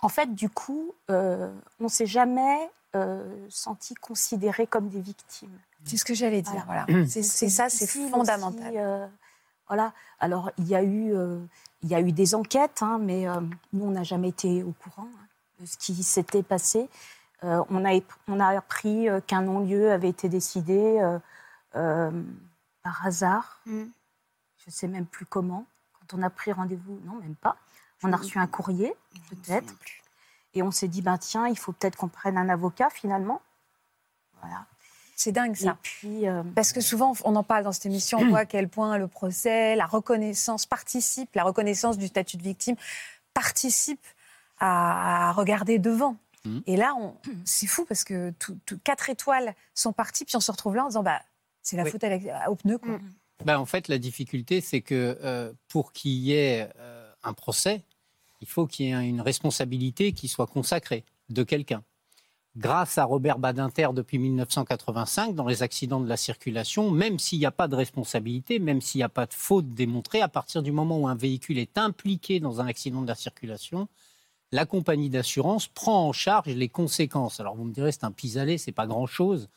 en 0.00 0.08
fait, 0.08 0.34
du 0.34 0.48
coup, 0.48 0.94
euh, 1.10 1.52
on 1.80 1.84
ne 1.84 1.88
s'est 1.88 2.06
jamais 2.06 2.70
euh, 2.94 3.46
senti 3.50 3.94
considéré 3.94 4.66
comme 4.66 4.88
des 4.88 5.00
victimes. 5.00 5.58
C'est 5.84 5.96
ce 5.98 6.04
que 6.04 6.14
j'allais 6.14 6.42
dire. 6.42 6.64
Voilà. 6.66 6.86
C'est, 7.06 7.22
c'est 7.22 7.48
ça, 7.50 7.68
c'est 7.68 7.86
fondamental. 7.86 8.68
aussi, 8.68 8.78
euh, 8.78 9.06
voilà. 9.68 9.92
Alors, 10.20 10.50
il 10.58 10.66
y 10.68 10.74
a 10.74 10.82
eu, 10.82 11.14
euh, 11.14 11.38
il 11.82 11.88
y 11.88 11.94
a 11.94 12.00
eu 12.00 12.12
des 12.12 12.34
enquêtes, 12.34 12.82
hein, 12.82 12.98
mais 13.00 13.28
euh, 13.28 13.40
nous, 13.72 13.84
on 13.84 13.90
n'a 13.90 14.02
jamais 14.02 14.28
été 14.28 14.62
au 14.62 14.72
courant 14.72 15.08
hein, 15.08 15.26
de 15.60 15.66
ce 15.66 15.76
qui 15.76 16.02
s'était 16.02 16.42
passé. 16.42 16.88
Euh, 17.44 17.62
on, 17.68 17.84
a, 17.84 18.00
on 18.28 18.40
a 18.40 18.56
appris 18.56 19.08
qu'un 19.26 19.42
non-lieu 19.42 19.92
avait 19.92 20.08
été 20.08 20.28
décidé 20.28 21.00
par 21.72 23.06
hasard. 23.06 23.60
Mm. 23.66 23.84
Je 24.58 24.64
ne 24.66 24.72
sais 24.72 24.88
même 24.88 25.06
plus 25.06 25.26
comment. 25.26 25.66
Quand 25.92 26.18
on 26.18 26.22
a 26.22 26.30
pris 26.30 26.52
rendez-vous, 26.52 26.98
non, 27.04 27.14
même 27.16 27.36
pas. 27.36 27.56
On 28.02 28.12
a 28.12 28.16
reçu 28.16 28.38
un 28.38 28.46
courrier, 28.46 28.94
peut-être. 29.30 29.74
Et 30.54 30.62
on 30.62 30.70
s'est 30.70 30.88
dit, 30.88 31.02
ben, 31.02 31.18
tiens, 31.18 31.48
il 31.48 31.58
faut 31.58 31.72
peut-être 31.72 31.96
qu'on 31.96 32.08
prenne 32.08 32.38
un 32.38 32.48
avocat 32.48 32.88
finalement. 32.90 33.42
Voilà. 34.40 34.64
C'est 35.18 35.32
dingue 35.32 35.52
Et 35.58 35.64
ça. 35.64 35.78
puis, 35.82 36.28
euh, 36.28 36.42
Parce 36.54 36.72
que 36.72 36.80
souvent, 36.82 37.14
on 37.24 37.34
en 37.36 37.42
parle 37.42 37.64
dans 37.64 37.72
cette 37.72 37.86
émission, 37.86 38.18
on 38.20 38.28
voit 38.28 38.40
à 38.40 38.44
quel 38.46 38.68
point 38.68 38.98
le 38.98 39.08
procès, 39.08 39.74
la 39.74 39.86
reconnaissance 39.86 40.66
participe, 40.66 41.34
la 41.34 41.42
reconnaissance 41.42 41.96
du 41.98 42.06
statut 42.06 42.36
de 42.36 42.42
victime 42.42 42.76
participe 43.34 44.04
à, 44.58 45.28
à 45.28 45.32
regarder 45.32 45.78
devant. 45.78 46.16
Mhm. 46.44 46.62
Et 46.66 46.76
là, 46.76 46.94
on- 46.98 47.14
c'est 47.44 47.66
fou 47.66 47.84
parce 47.86 48.04
que 48.04 48.30
tout- 48.38 48.58
tout- 48.66 48.78
quatre 48.84 49.10
étoiles 49.10 49.54
sont 49.74 49.92
parties, 49.92 50.24
puis 50.24 50.36
on 50.36 50.40
se 50.40 50.52
retrouve 50.52 50.76
là 50.76 50.84
en 50.84 50.88
disant 50.88 51.02
bah, 51.02 51.22
c'est 51.62 51.76
la 51.76 51.82
Oui. 51.84 51.90
faute 51.90 52.04
à 52.04 52.10
la- 52.16 52.50
au 52.50 52.54
pneu. 52.54 52.78
Quoi. 52.78 52.92
Mhm. 52.98 53.12
Ben, 53.44 53.58
en 53.58 53.66
fait, 53.66 53.88
la 53.88 53.98
difficulté, 53.98 54.60
c'est 54.60 54.80
que 54.80 55.18
euh, 55.22 55.52
pour 55.68 55.92
qu'il 55.92 56.12
y 56.12 56.32
ait 56.34 56.68
euh, 56.78 57.10
un 57.22 57.32
procès, 57.32 57.82
il 58.40 58.46
faut 58.48 58.66
qu'il 58.66 58.86
y 58.86 58.92
ait 58.92 59.08
une 59.08 59.20
responsabilité 59.20 60.12
qui 60.12 60.28
soit 60.28 60.46
consacrée 60.46 61.04
de 61.30 61.42
quelqu'un. 61.42 61.82
Grâce 62.56 62.96
à 62.96 63.04
Robert 63.04 63.38
Badinter 63.38 63.88
depuis 63.92 64.18
1985 64.18 65.34
dans 65.34 65.46
les 65.46 65.62
accidents 65.62 66.00
de 66.00 66.08
la 66.08 66.16
circulation, 66.16 66.90
même 66.90 67.18
s'il 67.18 67.38
n'y 67.38 67.46
a 67.46 67.50
pas 67.50 67.68
de 67.68 67.76
responsabilité, 67.76 68.58
même 68.58 68.80
s'il 68.80 69.00
n'y 69.00 69.04
a 69.04 69.10
pas 69.10 69.26
de 69.26 69.34
faute 69.34 69.68
démontrée, 69.68 70.22
à 70.22 70.28
partir 70.28 70.62
du 70.62 70.72
moment 70.72 70.98
où 70.98 71.08
un 71.08 71.14
véhicule 71.14 71.58
est 71.58 71.76
impliqué 71.76 72.40
dans 72.40 72.60
un 72.60 72.66
accident 72.66 73.02
de 73.02 73.08
la 73.08 73.14
circulation, 73.14 73.88
la 74.52 74.64
compagnie 74.64 75.10
d'assurance 75.10 75.68
prend 75.68 76.08
en 76.08 76.12
charge 76.12 76.48
les 76.48 76.68
conséquences. 76.68 77.40
Alors 77.40 77.56
vous 77.56 77.64
me 77.64 77.72
direz, 77.72 77.92
c'est 77.92 78.04
un 78.04 78.12
pis-aller, 78.12 78.58
c'est 78.58 78.72
pas 78.72 78.86
grand-chose. 78.86 79.48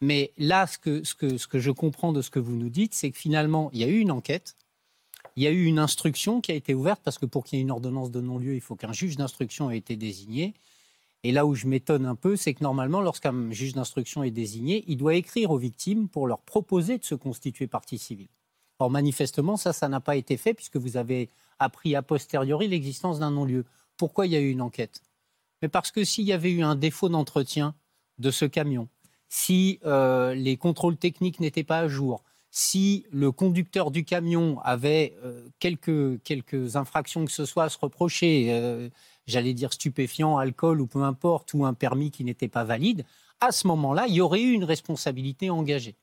Mais 0.00 0.32
là, 0.36 0.66
ce 0.66 0.78
que, 0.78 1.02
ce, 1.04 1.14
que, 1.14 1.38
ce 1.38 1.48
que 1.48 1.58
je 1.58 1.70
comprends 1.70 2.12
de 2.12 2.22
ce 2.22 2.30
que 2.30 2.38
vous 2.38 2.54
nous 2.54 2.68
dites, 2.68 2.94
c'est 2.94 3.10
que 3.10 3.18
finalement, 3.18 3.70
il 3.72 3.80
y 3.80 3.84
a 3.84 3.88
eu 3.88 3.98
une 3.98 4.10
enquête, 4.10 4.56
il 5.36 5.42
y 5.42 5.46
a 5.46 5.50
eu 5.50 5.64
une 5.64 5.78
instruction 5.78 6.40
qui 6.40 6.52
a 6.52 6.54
été 6.54 6.74
ouverte, 6.74 7.00
parce 7.02 7.18
que 7.18 7.26
pour 7.26 7.44
qu'il 7.44 7.58
y 7.58 7.60
ait 7.60 7.62
une 7.62 7.70
ordonnance 7.70 8.10
de 8.10 8.20
non-lieu, 8.20 8.54
il 8.54 8.60
faut 8.60 8.76
qu'un 8.76 8.92
juge 8.92 9.16
d'instruction 9.16 9.70
ait 9.70 9.78
été 9.78 9.96
désigné. 9.96 10.54
Et 11.26 11.32
là 11.32 11.44
où 11.44 11.56
je 11.56 11.66
m'étonne 11.66 12.06
un 12.06 12.14
peu, 12.14 12.36
c'est 12.36 12.54
que 12.54 12.62
normalement, 12.62 13.00
lorsqu'un 13.00 13.50
juge 13.50 13.72
d'instruction 13.72 14.22
est 14.22 14.30
désigné, 14.30 14.84
il 14.86 14.96
doit 14.96 15.16
écrire 15.16 15.50
aux 15.50 15.58
victimes 15.58 16.06
pour 16.06 16.28
leur 16.28 16.38
proposer 16.38 16.98
de 16.98 17.04
se 17.04 17.16
constituer 17.16 17.66
partie 17.66 17.98
civile. 17.98 18.28
Or, 18.78 18.90
manifestement, 18.90 19.56
ça, 19.56 19.72
ça 19.72 19.88
n'a 19.88 19.98
pas 19.98 20.14
été 20.14 20.36
fait, 20.36 20.54
puisque 20.54 20.76
vous 20.76 20.96
avez 20.96 21.28
appris 21.58 21.96
a 21.96 22.02
posteriori 22.02 22.68
l'existence 22.68 23.18
d'un 23.18 23.32
non-lieu. 23.32 23.64
Pourquoi 23.96 24.26
il 24.26 24.34
y 24.34 24.36
a 24.36 24.40
eu 24.40 24.50
une 24.50 24.60
enquête? 24.60 25.02
Mais 25.62 25.68
parce 25.68 25.90
que 25.90 26.04
s'il 26.04 26.26
y 26.26 26.32
avait 26.32 26.52
eu 26.52 26.62
un 26.62 26.76
défaut 26.76 27.08
d'entretien 27.08 27.74
de 28.20 28.30
ce 28.30 28.44
camion, 28.44 28.86
si 29.28 29.80
euh, 29.84 30.32
les 30.32 30.56
contrôles 30.56 30.96
techniques 30.96 31.40
n'étaient 31.40 31.64
pas 31.64 31.80
à 31.80 31.88
jour, 31.88 32.22
si 32.58 33.04
le 33.10 33.32
conducteur 33.32 33.90
du 33.90 34.02
camion 34.02 34.58
avait 34.62 35.14
euh, 35.22 35.46
quelques, 35.58 36.22
quelques 36.22 36.76
infractions 36.76 37.26
que 37.26 37.30
ce 37.30 37.44
soit 37.44 37.64
à 37.64 37.68
se 37.68 37.76
reprocher, 37.76 38.46
euh, 38.48 38.88
j'allais 39.26 39.52
dire 39.52 39.74
stupéfiant, 39.74 40.38
alcool 40.38 40.80
ou 40.80 40.86
peu 40.86 41.02
importe, 41.02 41.52
ou 41.52 41.66
un 41.66 41.74
permis 41.74 42.10
qui 42.10 42.24
n'était 42.24 42.48
pas 42.48 42.64
valide, 42.64 43.04
à 43.42 43.52
ce 43.52 43.66
moment-là, 43.66 44.06
il 44.08 44.14
y 44.14 44.22
aurait 44.22 44.40
eu 44.40 44.52
une 44.52 44.64
responsabilité 44.64 45.50
engagée. 45.50 45.96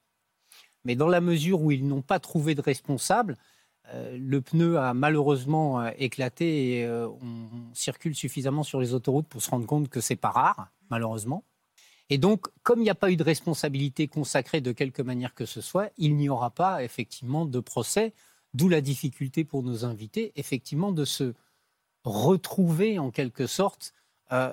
Mais 0.86 0.96
dans 0.96 1.08
la 1.08 1.22
mesure 1.22 1.60
où 1.60 1.72
ils 1.72 1.88
n'ont 1.88 2.04
pas 2.04 2.20
trouvé 2.20 2.54
de 2.54 2.62
responsable, 2.62 3.36
euh, 3.92 4.16
le 4.16 4.40
pneu 4.40 4.78
a 4.78 4.94
malheureusement 4.94 5.88
éclaté 5.98 6.82
et 6.82 6.86
euh, 6.86 7.08
on, 7.08 7.74
circule 7.74 8.14
suffisamment 8.14 8.62
sur 8.62 8.80
les 8.80 8.94
autoroutes 8.94 9.28
pour 9.28 9.42
se 9.42 9.50
rendre 9.50 9.66
compte 9.66 9.90
que 9.90 10.02
c'est 10.02 10.16
pas 10.16 10.30
rare, 10.30 10.68
malheureusement. 10.92 11.44
Et 12.10 12.18
donc, 12.18 12.48
comme 12.64 12.80
il 12.80 12.84
n'y 12.84 12.90
a 12.90 12.96
pas 12.96 13.12
eu 13.12 13.16
de 13.16 13.24
responsabilité 13.24 14.08
consacrée 14.08 14.62
de 14.62 14.72
quelque 14.72 15.02
manière 15.02 15.34
que 15.34 15.46
ce 15.46 15.62
soit, 15.62 15.92
il 15.98 16.16
n'y 16.16 16.30
aura 16.30 16.52
pas 16.52 16.84
effectivement 16.84 17.46
de 17.46 17.60
procès, 17.60 18.14
d'où 18.54 18.70
la 18.70 18.82
difficulté 18.82 19.44
pour 19.44 19.64
nos 19.64 19.86
invités, 19.86 20.32
effectivement, 20.36 20.92
de 20.92 21.06
se 21.06 21.34
retrouver 22.04 23.00
en 23.00 23.10
quelque 23.10 23.48
sorte 23.48 23.94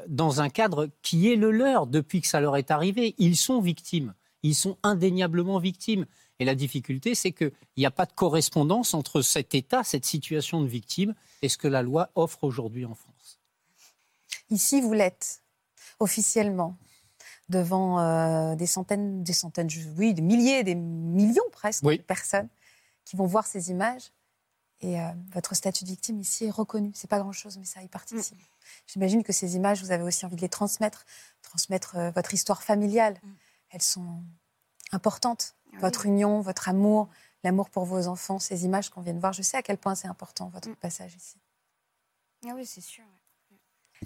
dans 0.08 0.40
un 0.40 0.48
cadre 0.50 0.88
qui 1.02 1.30
est 1.30 1.36
le 1.36 1.50
leur 1.50 1.86
depuis 1.86 2.20
que 2.20 2.26
ça 2.26 2.40
leur 2.40 2.56
est 2.56 2.70
arrivé. 2.70 3.14
Ils 3.18 3.36
sont 3.36 3.60
victimes, 3.60 4.14
ils 4.42 4.54
sont 4.54 4.78
indéniablement 4.82 5.58
victimes. 5.58 6.06
Et 6.38 6.44
la 6.44 6.54
difficulté, 6.54 7.14
c'est 7.14 7.32
qu'il 7.32 7.52
n'y 7.76 7.84
a 7.84 7.90
pas 7.90 8.06
de 8.06 8.12
correspondance 8.12 8.94
entre 8.94 9.20
cet 9.20 9.54
état, 9.54 9.84
cette 9.84 10.06
situation 10.06 10.62
de 10.62 10.66
victime, 10.66 11.14
et 11.42 11.48
ce 11.50 11.58
que 11.58 11.68
la 11.68 11.82
loi 11.82 12.10
offre 12.14 12.44
aujourd'hui 12.44 12.86
en 12.86 12.94
France. 12.94 13.38
Ici, 14.50 14.80
vous 14.80 14.94
l'êtes, 14.94 15.42
officiellement, 15.98 16.78
devant 17.50 18.00
euh, 18.00 18.54
des 18.54 18.66
centaines, 18.66 19.22
des 19.22 19.32
centaines, 19.32 19.68
oui, 19.98 20.14
des 20.14 20.22
milliers, 20.22 20.62
des 20.62 20.74
millions 20.76 21.44
presque 21.52 21.84
de 21.84 21.96
personnes 21.96 22.48
qui 23.04 23.16
vont 23.16 23.26
voir 23.26 23.46
ces 23.46 23.70
images. 23.70 24.12
Et 24.82 24.98
euh, 24.98 25.08
votre 25.32 25.54
statut 25.54 25.84
de 25.84 25.90
victime 25.90 26.18
ici 26.20 26.46
est 26.46 26.50
reconnu. 26.50 26.92
C'est 26.94 27.10
pas 27.10 27.18
grand-chose, 27.18 27.58
mais 27.58 27.66
ça 27.66 27.82
y 27.82 27.88
participe. 27.88 28.38
Mm. 28.38 28.44
J'imagine 28.86 29.22
que 29.22 29.32
ces 29.32 29.56
images, 29.56 29.82
vous 29.82 29.90
avez 29.90 30.04
aussi 30.04 30.24
envie 30.24 30.36
de 30.36 30.40
les 30.40 30.48
transmettre, 30.48 31.04
transmettre 31.42 31.96
euh, 31.96 32.10
votre 32.12 32.32
histoire 32.32 32.62
familiale. 32.62 33.18
Mm. 33.22 33.28
Elles 33.72 33.82
sont 33.82 34.22
importantes 34.92 35.54
votre 35.78 36.06
union, 36.06 36.40
votre 36.40 36.68
amour, 36.68 37.08
l'amour 37.44 37.70
pour 37.70 37.84
vos 37.84 38.08
enfants, 38.08 38.38
ces 38.38 38.64
images 38.64 38.90
qu'on 38.90 39.02
vient 39.02 39.14
de 39.14 39.20
voir. 39.20 39.32
Je 39.32 39.42
sais 39.42 39.56
à 39.56 39.62
quel 39.62 39.78
point 39.78 39.94
c'est 39.94 40.08
important, 40.08 40.48
votre 40.48 40.68
mm. 40.68 40.76
passage 40.76 41.14
ici. 41.14 41.36
Ah 42.46 42.52
oui, 42.54 42.66
c'est 42.66 42.80
sûr. 42.80 43.04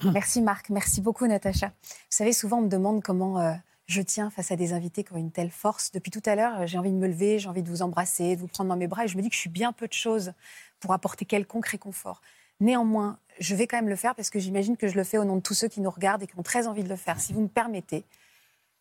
Merci 0.02 0.42
Marc, 0.42 0.70
merci 0.70 1.00
beaucoup 1.00 1.26
Natacha. 1.26 1.68
Vous 1.68 1.92
savez, 2.10 2.32
souvent 2.32 2.58
on 2.58 2.62
me 2.62 2.68
demande 2.68 3.02
comment 3.02 3.38
euh, 3.38 3.52
je 3.86 4.02
tiens 4.02 4.30
face 4.30 4.50
à 4.50 4.56
des 4.56 4.72
invités 4.72 5.04
qui 5.04 5.12
ont 5.12 5.16
une 5.16 5.30
telle 5.30 5.50
force. 5.50 5.92
Depuis 5.92 6.10
tout 6.10 6.22
à 6.24 6.34
l'heure, 6.34 6.66
j'ai 6.66 6.78
envie 6.78 6.90
de 6.90 6.96
me 6.96 7.06
lever, 7.06 7.38
j'ai 7.38 7.48
envie 7.48 7.62
de 7.62 7.68
vous 7.68 7.82
embrasser, 7.82 8.36
de 8.36 8.40
vous 8.40 8.48
prendre 8.48 8.68
dans 8.68 8.76
mes 8.76 8.88
bras 8.88 9.04
et 9.04 9.08
je 9.08 9.16
me 9.16 9.22
dis 9.22 9.28
que 9.28 9.34
je 9.34 9.40
suis 9.40 9.50
bien 9.50 9.72
peu 9.72 9.86
de 9.86 9.92
choses 9.92 10.32
pour 10.80 10.92
apporter 10.92 11.24
quelconque 11.24 11.66
réconfort. 11.66 12.20
Néanmoins, 12.60 13.18
je 13.38 13.54
vais 13.54 13.66
quand 13.66 13.76
même 13.76 13.88
le 13.88 13.96
faire 13.96 14.14
parce 14.14 14.30
que 14.30 14.38
j'imagine 14.38 14.76
que 14.76 14.88
je 14.88 14.96
le 14.96 15.04
fais 15.04 15.18
au 15.18 15.24
nom 15.24 15.36
de 15.36 15.42
tous 15.42 15.54
ceux 15.54 15.68
qui 15.68 15.80
nous 15.80 15.90
regardent 15.90 16.22
et 16.22 16.26
qui 16.26 16.38
ont 16.38 16.42
très 16.42 16.66
envie 16.66 16.82
de 16.82 16.88
le 16.88 16.96
faire. 16.96 17.20
Si 17.20 17.32
vous 17.32 17.42
me 17.42 17.48
permettez 17.48 18.04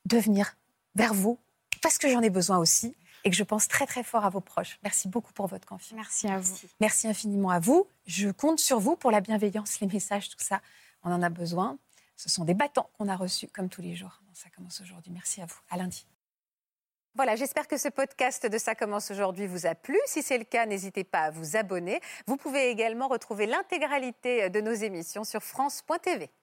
de 0.05 0.17
venir 0.17 0.55
vers 0.95 1.13
vous 1.13 1.37
parce 1.81 1.97
que 1.97 2.09
j'en 2.09 2.21
ai 2.21 2.29
besoin 2.29 2.57
aussi 2.57 2.95
et 3.23 3.29
que 3.29 3.35
je 3.35 3.43
pense 3.43 3.67
très 3.67 3.85
très 3.85 4.03
fort 4.03 4.25
à 4.25 4.29
vos 4.29 4.41
proches. 4.41 4.79
Merci 4.83 5.07
beaucoup 5.07 5.33
pour 5.33 5.47
votre 5.47 5.67
confiance. 5.67 5.95
Merci 5.95 6.27
à 6.27 6.39
vous. 6.39 6.55
Merci 6.79 7.07
infiniment 7.07 7.49
à 7.49 7.59
vous. 7.59 7.87
Je 8.05 8.29
compte 8.29 8.59
sur 8.59 8.79
vous 8.79 8.95
pour 8.95 9.11
la 9.11 9.21
bienveillance, 9.21 9.79
les 9.79 9.87
messages, 9.87 10.29
tout 10.29 10.43
ça. 10.43 10.61
On 11.03 11.11
en 11.11 11.21
a 11.21 11.29
besoin. 11.29 11.77
Ce 12.15 12.29
sont 12.29 12.45
des 12.45 12.53
battants 12.53 12.89
qu'on 12.97 13.07
a 13.07 13.15
reçus 13.15 13.47
comme 13.47 13.69
tous 13.69 13.81
les 13.81 13.95
jours. 13.95 14.21
Ça 14.33 14.49
commence 14.49 14.81
aujourd'hui. 14.81 15.11
Merci 15.11 15.41
à 15.41 15.45
vous. 15.45 15.59
À 15.69 15.77
lundi. 15.77 16.07
Voilà, 17.15 17.35
j'espère 17.35 17.67
que 17.67 17.77
ce 17.77 17.89
podcast 17.89 18.47
de 18.47 18.57
Ça 18.57 18.73
commence 18.73 19.11
aujourd'hui 19.11 19.45
vous 19.45 19.67
a 19.67 19.75
plu. 19.75 19.97
Si 20.07 20.23
c'est 20.23 20.39
le 20.39 20.45
cas, 20.45 20.65
n'hésitez 20.65 21.03
pas 21.03 21.25
à 21.25 21.29
vous 21.29 21.55
abonner. 21.55 22.01
Vous 22.25 22.37
pouvez 22.37 22.69
également 22.69 23.07
retrouver 23.07 23.45
l'intégralité 23.45 24.49
de 24.49 24.61
nos 24.61 24.73
émissions 24.73 25.23
sur 25.23 25.43
France.tv. 25.43 26.31